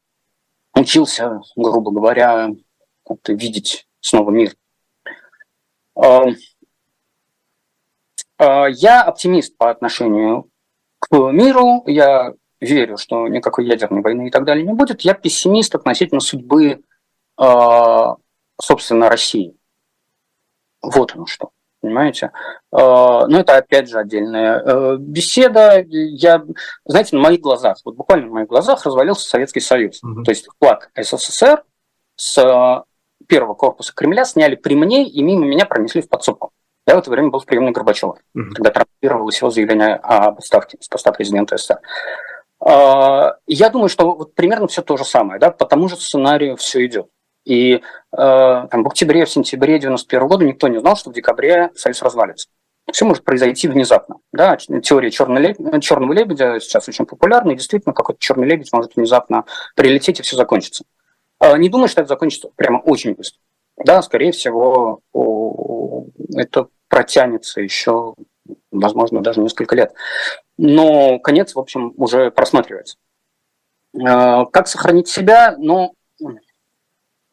[0.74, 2.50] Учился, грубо говоря,
[3.28, 4.54] видеть снова мир.
[5.94, 6.26] А,
[8.38, 10.50] а, я оптимист по отношению
[10.98, 15.02] к миру, я верю, что никакой ядерной войны и так далее не будет.
[15.02, 16.82] Я пессимист относительно судьбы,
[17.38, 19.56] собственно, России.
[20.82, 22.32] Вот оно что понимаете?
[22.72, 25.84] Но это, опять же, отдельная беседа.
[25.88, 26.44] Я,
[26.84, 30.02] знаете, на моих глазах, вот буквально на моих глазах развалился Советский Союз.
[30.02, 30.24] Mm-hmm.
[30.24, 31.62] То есть флаг СССР
[32.16, 32.84] с
[33.28, 36.50] первого корпуса Кремля сняли при мне и мимо меня пронесли в подсобку.
[36.86, 38.50] Я в это время был в приемной Горбачева, mm-hmm.
[38.54, 41.80] когда транслировалось его заявление о отставке с поста президента СССР.
[42.60, 46.56] А, я думаю, что вот примерно все то же самое, да, по тому же сценарию
[46.56, 47.06] все идет.
[47.46, 47.80] И э,
[48.12, 52.48] там, в октябре, в сентябре 91 года никто не знал, что в декабре Союз развалится.
[52.92, 54.16] Все может произойти внезапно.
[54.32, 54.56] Да?
[54.56, 59.44] Теория черного черного лебедя сейчас очень популярна, и действительно какой-то черный лебедь может внезапно
[59.76, 60.84] прилететь, и все закончится.
[61.38, 63.38] А, не думаю, что это закончится прямо очень быстро.
[63.76, 65.02] Да, скорее всего,
[66.34, 68.14] это протянется еще,
[68.72, 69.92] возможно, даже несколько лет.
[70.58, 72.96] Но конец, в общем, уже просматривается.
[74.04, 75.54] А, как сохранить себя?
[75.58, 75.95] Ну,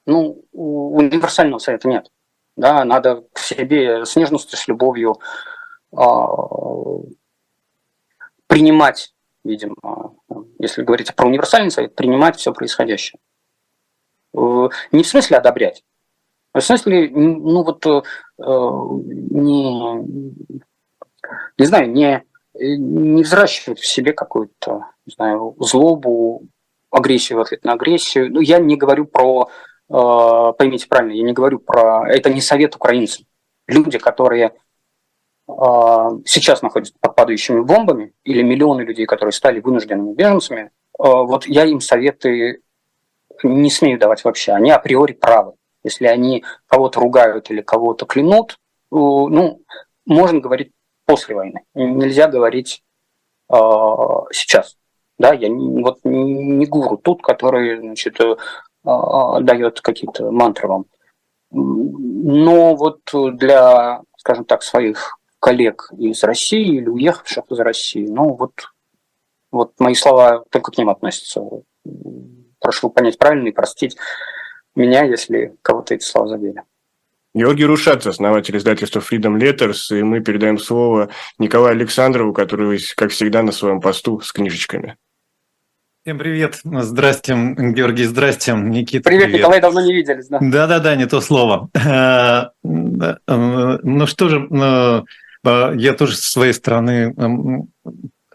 [0.05, 2.09] ну универсального совета нет.
[2.55, 5.19] Да, надо к себе с нежностью, с любовью
[5.95, 6.27] а,
[8.47, 9.75] принимать, видимо,
[10.59, 13.19] если говорить про универсальный совет, принимать все происходящее.
[14.35, 15.83] Э, не в смысле одобрять,
[16.53, 18.01] а в смысле, ну вот, э,
[18.37, 19.95] не,
[21.57, 22.23] не знаю, не,
[22.53, 26.43] не взращивать в себе какую-то, не знаю, злобу,
[26.91, 28.31] агрессию в ответ на агрессию.
[28.31, 32.09] Ну, я не говорю про э, поймите правильно, я не говорю про...
[32.09, 33.25] Это не совет украинцам.
[33.67, 34.53] Люди, которые
[35.45, 41.79] сейчас находятся под падающими бомбами, или миллионы людей, которые стали вынужденными беженцами, вот я им
[41.81, 42.61] советы
[43.43, 44.53] не смею давать вообще.
[44.53, 45.53] Они априори правы.
[45.83, 48.57] Если они кого-то ругают или кого-то клянут,
[48.89, 49.61] ну,
[50.05, 50.71] можно говорить
[51.05, 51.61] после войны.
[51.73, 52.83] Нельзя говорить
[53.51, 53.55] э,
[54.31, 54.77] сейчас.
[55.17, 58.35] Да, я вот не гуру тут, который значит, э, э,
[58.83, 60.85] дает какие-то мантры вам.
[61.51, 68.53] Но вот для, скажем так, своих коллег из России или уехавших из России, ну вот,
[69.51, 71.41] вот мои слова только к ним относятся.
[72.59, 73.97] Прошу понять правильно и простить
[74.75, 76.63] меня, если кого-то эти слова задели.
[77.35, 81.09] Георгий Рушац, основатель издательства Freedom Letters, и мы передаем слово
[81.39, 84.97] Николаю Александрову, который, как всегда, на своем посту с книжечками.
[86.05, 86.59] Всем привет.
[86.65, 89.07] Здрасте, Георгий, здрасте, Никита.
[89.07, 89.39] Привет, привет.
[89.39, 90.27] Николай, давно не виделись.
[90.27, 90.39] Да?
[90.41, 91.69] Да-да-да, не то слово.
[91.73, 95.01] Э, ну что же, э,
[95.77, 97.15] я тоже с своей стороны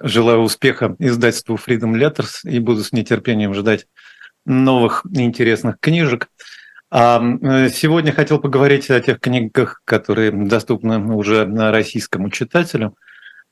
[0.01, 3.87] желаю успеха издательству Freedom Letters и буду с нетерпением ждать
[4.47, 6.31] новых интересных книжек.
[6.91, 12.95] А э, сегодня хотел поговорить о тех книгах, которые доступны уже российскому читателю.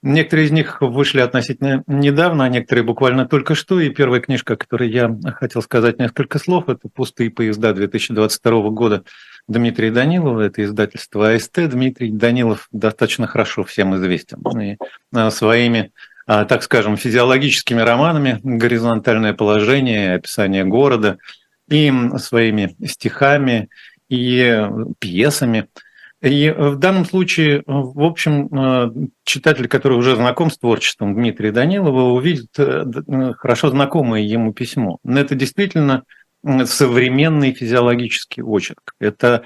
[0.02, 3.80] Некоторые из них вышли относительно недавно, а некоторые буквально только что.
[3.80, 9.04] И первая книжка, о которой я хотел сказать несколько слов, это «Пустые поезда» 2022 года
[9.48, 10.42] Дмитрия Данилова.
[10.42, 11.68] Это издательство АСТ.
[11.68, 14.40] Дмитрий Данилов достаточно хорошо всем известен.
[14.60, 14.76] И
[15.14, 15.92] а, своими
[16.26, 21.18] а, так скажем, физиологическими романами «Горизонтальное положение», «Описание города»,
[21.68, 23.68] и своими стихами,
[24.08, 24.68] и
[24.98, 25.68] пьесами.
[26.22, 28.90] И в данном случае, в общем, э,
[29.24, 34.98] читатель, который уже знаком с творчеством Дмитрия Данилова, увидит э, э, хорошо знакомое ему письмо.
[35.04, 36.04] Но это действительно
[36.64, 38.94] современный физиологический очерк.
[39.00, 39.44] Это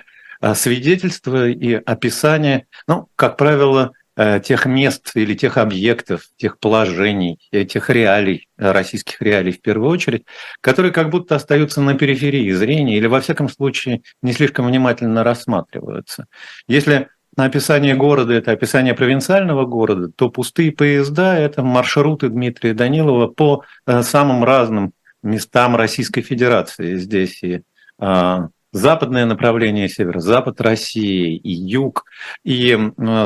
[0.55, 4.00] свидетельство и описание, ну, как правило, Э,
[4.41, 10.25] тех мест или тех объектов, тех положений, тех реалий, э, российских реалий в первую очередь,
[10.61, 16.27] которые как будто остаются на периферии зрения или, во всяком случае, не слишком внимательно рассматриваются.
[16.69, 23.65] Если описание города– это описание провинциального города, то пустые поезда– это маршруты Дмитрия Данилова по
[23.87, 24.93] э, самым разным
[25.23, 26.97] местам Российской Федерации.
[26.97, 27.63] Здесь и
[27.99, 32.05] а, западное направление, северо-запад России, и юг,
[32.45, 32.79] и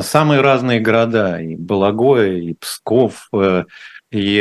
[0.03, 3.64] самые разные города, и Балагоя, и Псков, э,
[4.11, 4.38] и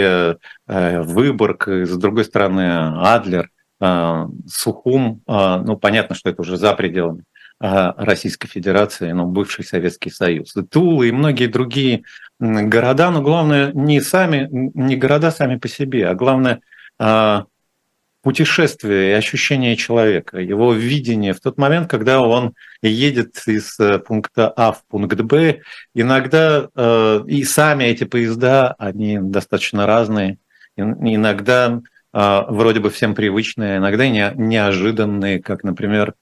[0.67, 3.49] э, Выборг, и, с другой стороны, Адлер,
[3.81, 7.23] э, Сухум, ну, понятно, что это уже за пределами
[7.59, 12.03] Российской Федерации, но бывший Советский Союз, и Тула, и многие другие
[12.39, 16.59] города, но главное не сами, не города сами по себе, а главное
[18.23, 24.49] путешествие и ощущение человека, его видение в тот момент, когда он едет из э, пункта
[24.55, 25.59] А в пункт Б.
[25.93, 30.37] Иногда э, и сами эти поезда, они достаточно разные.
[30.77, 31.81] Иногда
[32.13, 36.13] э, вроде бы всем привычные, иногда не, неожиданные, как, например,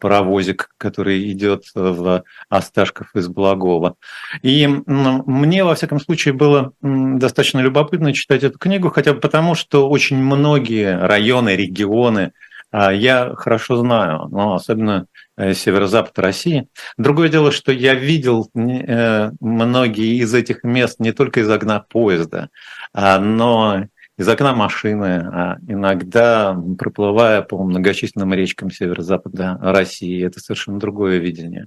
[0.00, 3.94] паровозик, который идет в Осташков из Благова.
[4.42, 9.88] И мне, во всяком случае, было достаточно любопытно читать эту книгу, хотя бы потому, что
[9.88, 12.32] очень многие районы, регионы
[12.72, 15.06] а, я хорошо знаю, но особенно
[15.36, 16.68] э, северо-запад России.
[16.96, 22.48] Другое дело, что я видел э, многие из этих мест не только из окна поезда,
[22.94, 23.84] а, но
[24.22, 30.24] из окна машины, а иногда проплывая по многочисленным речкам северо-запада России.
[30.24, 31.66] Это совершенно другое видение.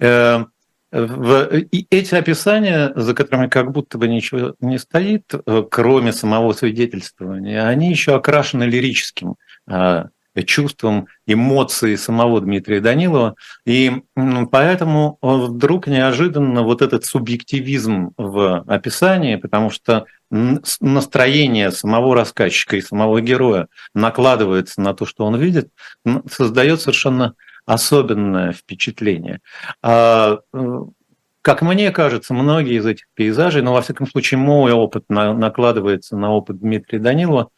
[0.00, 0.44] Э,
[0.92, 7.66] и эти описания, за которыми как будто бы ничего не стоит, э, кроме самого свидетельствования,
[7.66, 9.36] они еще окрашены лирическим
[10.40, 13.34] чувством, эмоции самого Дмитрия Данилова.
[13.66, 13.92] И
[14.50, 20.06] поэтому вдруг неожиданно вот этот субъективизм в описании, потому что
[20.80, 25.68] настроение самого рассказчика и самого героя накладывается на то, что он видит,
[26.30, 27.34] создает совершенно
[27.66, 29.40] особенное впечатление.
[29.82, 30.78] А, э,
[31.42, 36.30] как мне кажется, многие из этих пейзажей, ну, во всяком случае, мой опыт накладывается на
[36.32, 37.50] опыт Дмитрия Данилова,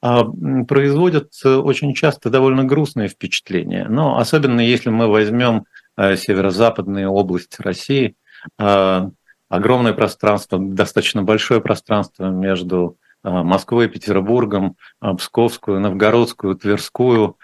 [0.00, 3.86] производят э, очень часто довольно грустные впечатления.
[3.88, 5.64] Но особенно если мы возьмем
[5.96, 8.14] э, северо-западные области России,
[8.58, 9.10] а,
[9.50, 14.76] огромное пространство, достаточно большое пространство между а, Москвой, Петербургом,
[15.18, 17.36] Псковскую, Новгородскую, Тверскую,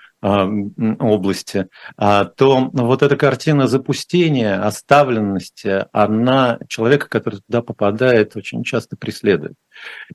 [0.98, 9.54] области, то вот эта картина запустения, оставленности, она человека, который туда попадает, очень часто преследует.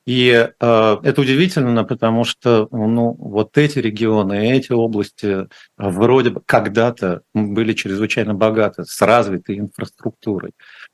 [0.05, 5.47] И это удивительно, потому что ну, вот эти регионы, эти области
[5.77, 10.51] вроде бы когда-то были чрезвычайно богаты, с развитой инфраструктурой.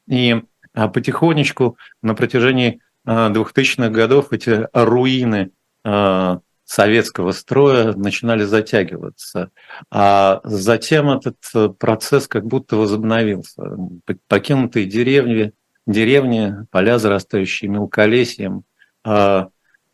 [0.07, 0.41] И
[0.73, 5.51] потихонечку на протяжении 2000-х годов эти руины
[6.67, 9.51] советского строя начинали затягиваться.
[9.89, 11.37] А затем этот
[11.79, 13.77] процесс как будто возобновился.
[14.27, 15.53] Покинутые деревни,
[15.85, 18.63] деревни поля, зарастающие мелколесьем,
[19.03, 19.47] а,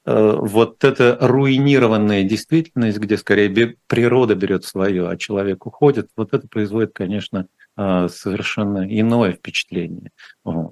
[0.05, 6.47] а, вот эта руинированная действительность, где скорее природа берет свое, а человек уходит, вот это
[6.47, 10.11] производит, конечно, а, совершенно иное впечатление.
[10.43, 10.69] А,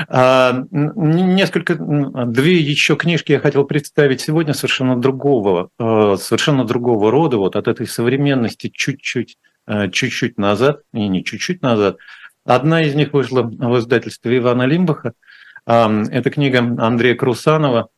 [0.00, 7.56] несколько, две еще книжки я хотел представить сегодня совершенно другого, а, совершенно другого рода, вот
[7.56, 11.96] от этой современности чуть-чуть, а, чуть-чуть назад, и не чуть-чуть назад.
[12.44, 15.14] Одна из них вышла в издательстве Ивана Лимбаха.
[15.66, 17.88] Это книга Андрея Крусанова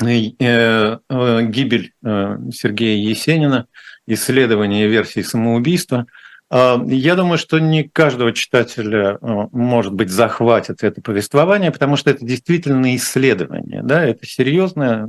[0.00, 0.98] э, э,
[1.42, 3.66] «Гибель э, Сергея Есенина.
[4.06, 6.06] Исследование версии самоубийства».
[6.52, 12.10] А, я думаю, что не каждого читателя, а, может быть, захватит это повествование, потому что
[12.10, 15.08] это действительно исследование, да, это серьезная,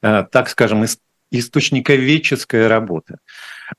[0.00, 0.86] а, так скажем,
[1.32, 3.18] источниковедческая работа.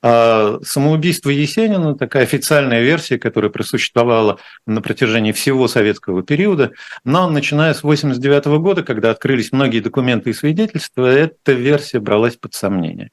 [0.01, 6.71] А самоубийство Есенина, такая официальная версия, которая просуществовала на протяжении всего советского периода,
[7.03, 12.53] но начиная с 1989 года, когда открылись многие документы и свидетельства, эта версия бралась под
[12.53, 13.09] сомнение.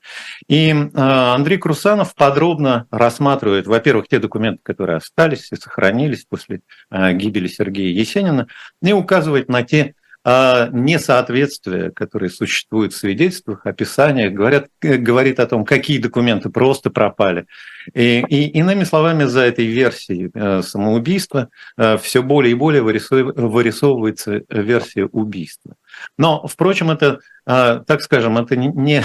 [0.48, 6.60] И а, Андрей Крусанов подробно рассматривает, во-первых, те документы, которые остались и сохранились после
[6.90, 8.46] а, гибели Сергея Есенина,
[8.82, 9.94] и указывает на те
[10.24, 16.90] а несоответствия, которые существуют в свидетельствах, описаниях, говорят, э, говорит о том, какие документы просто
[16.90, 17.46] пропали.
[17.94, 24.42] И, и иными словами, за этой версией э, самоубийства э, все более и более вырисовывается
[24.50, 25.76] версия убийства.
[26.18, 29.04] Но, впрочем, это, так скажем, это не, не,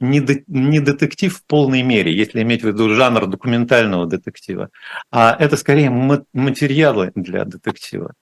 [0.48, 4.70] не детектив в полной мере, если иметь в виду жанр документального детектива,
[5.10, 5.90] а это скорее
[6.32, 8.12] материалы для детектива.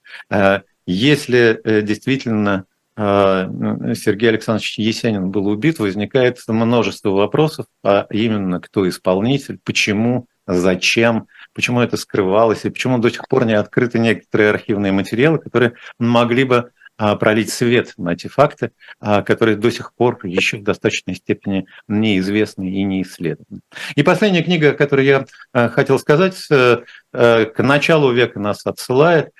[0.85, 2.65] Если э, действительно
[2.95, 3.01] э,
[3.95, 11.81] Сергей Александрович Есенин был убит, возникает множество вопросов, а именно кто исполнитель, почему, зачем, почему
[11.81, 16.71] это скрывалось, и почему до сих пор не открыты некоторые архивные материалы, которые могли бы
[16.97, 21.65] а, пролить свет на эти факты, а, которые до сих пор еще в достаточной степени
[21.87, 23.61] неизвестны и не исследованы.
[23.95, 29.31] И последняя книга, которую я э, хотел сказать, к началу века нас отсылает.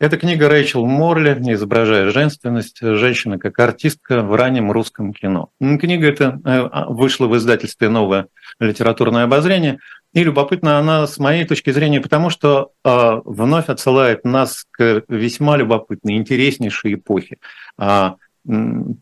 [0.00, 5.50] Это книга Рэйчел Морли, изображая женственность, женщина как артистка в раннем русском кино.
[5.60, 8.28] Книга эта э, а, вышла в издательстве «Новое
[8.58, 9.78] литературное обозрение»,
[10.14, 15.58] и любопытна она с моей точки зрения, потому что э, вновь отсылает нас к весьма
[15.58, 17.36] любопытной, интереснейшей эпохе
[17.76, 18.16] а,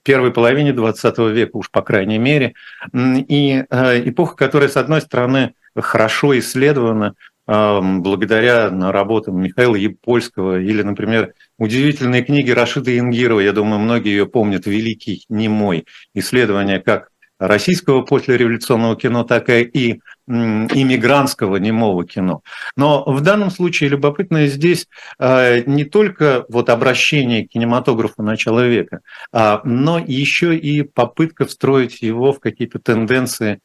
[0.03, 2.55] первой половине XX века, уж по крайней мере,
[2.93, 7.15] и э, эпоха, которая, с одной стороны, хорошо исследована,
[7.49, 14.67] благодаря работам Михаила Епольского или, например, удивительные книги Рашида Ингирова, я думаю, многие ее помнят,
[14.67, 22.43] «Великий немой», исследование как российского послереволюционного кино, так и иммигрантского немого кино.
[22.77, 24.87] Но в данном случае любопытно здесь
[25.19, 29.01] а, не только вот обращение к кинематографу начала века,
[29.33, 33.61] а, но еще и попытка встроить его в какие-то тенденции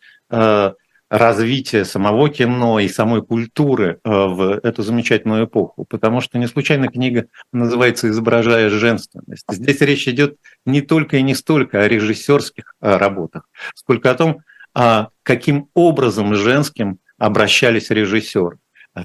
[1.14, 6.88] развития самого кино и самой культуры э, в эту замечательную эпоху, потому что не случайно
[6.88, 9.46] книга называется «Изображая женственность».
[9.48, 14.40] Здесь речь идет не только и не столько о режиссерских э, работах, сколько о том,
[14.74, 18.58] а каким образом женским обращались режиссеры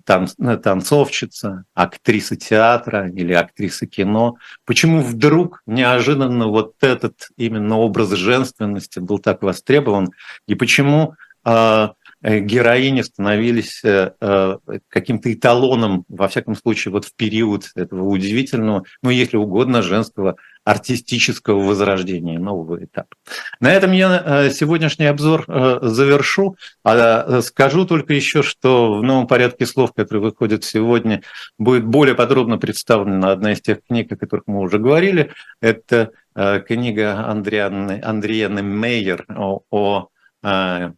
[0.05, 4.37] танцовщица, актриса театра или актриса кино.
[4.67, 10.11] Почему вдруг неожиданно вот этот именно образ женственности был так востребован,
[10.47, 14.57] и почему а, Э, героини становились э, э,
[14.89, 21.61] каким-то эталоном, во всяком случае, вот в период этого удивительного, ну, если угодно, женского артистического
[21.61, 23.17] возрождения, нового этапа.
[23.61, 26.57] На этом я сегодняшний обзор завершу.
[26.85, 31.23] А скажу только еще, что в новом порядке слов, который выходит сегодня,
[31.57, 35.31] будет более подробно представлена одна из тех книг, о которых мы уже говорили.
[35.63, 40.09] Это книга Андрианы, Андрианы Мейер о, о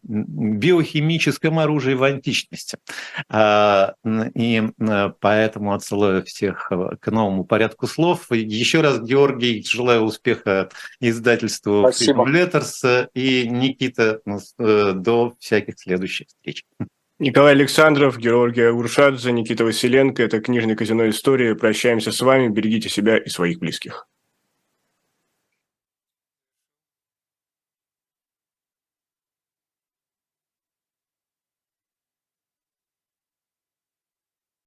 [0.03, 2.78] биохимическом оружии в античности.
[4.34, 4.62] И
[5.20, 6.70] поэтому отсылаю всех
[7.01, 8.30] к новому порядку слов.
[8.30, 10.68] Еще раз, Георгий, желаю успеха
[11.01, 14.20] издательству Freedom Letters и Никита,
[14.59, 16.64] до всяких следующих встреч.
[17.18, 20.22] Николай Александров, Георгия Уршадзе, Никита Василенко.
[20.22, 21.53] Это книжный казино истории.
[21.53, 22.48] Прощаемся с вами.
[22.48, 24.07] Берегите себя и своих близких.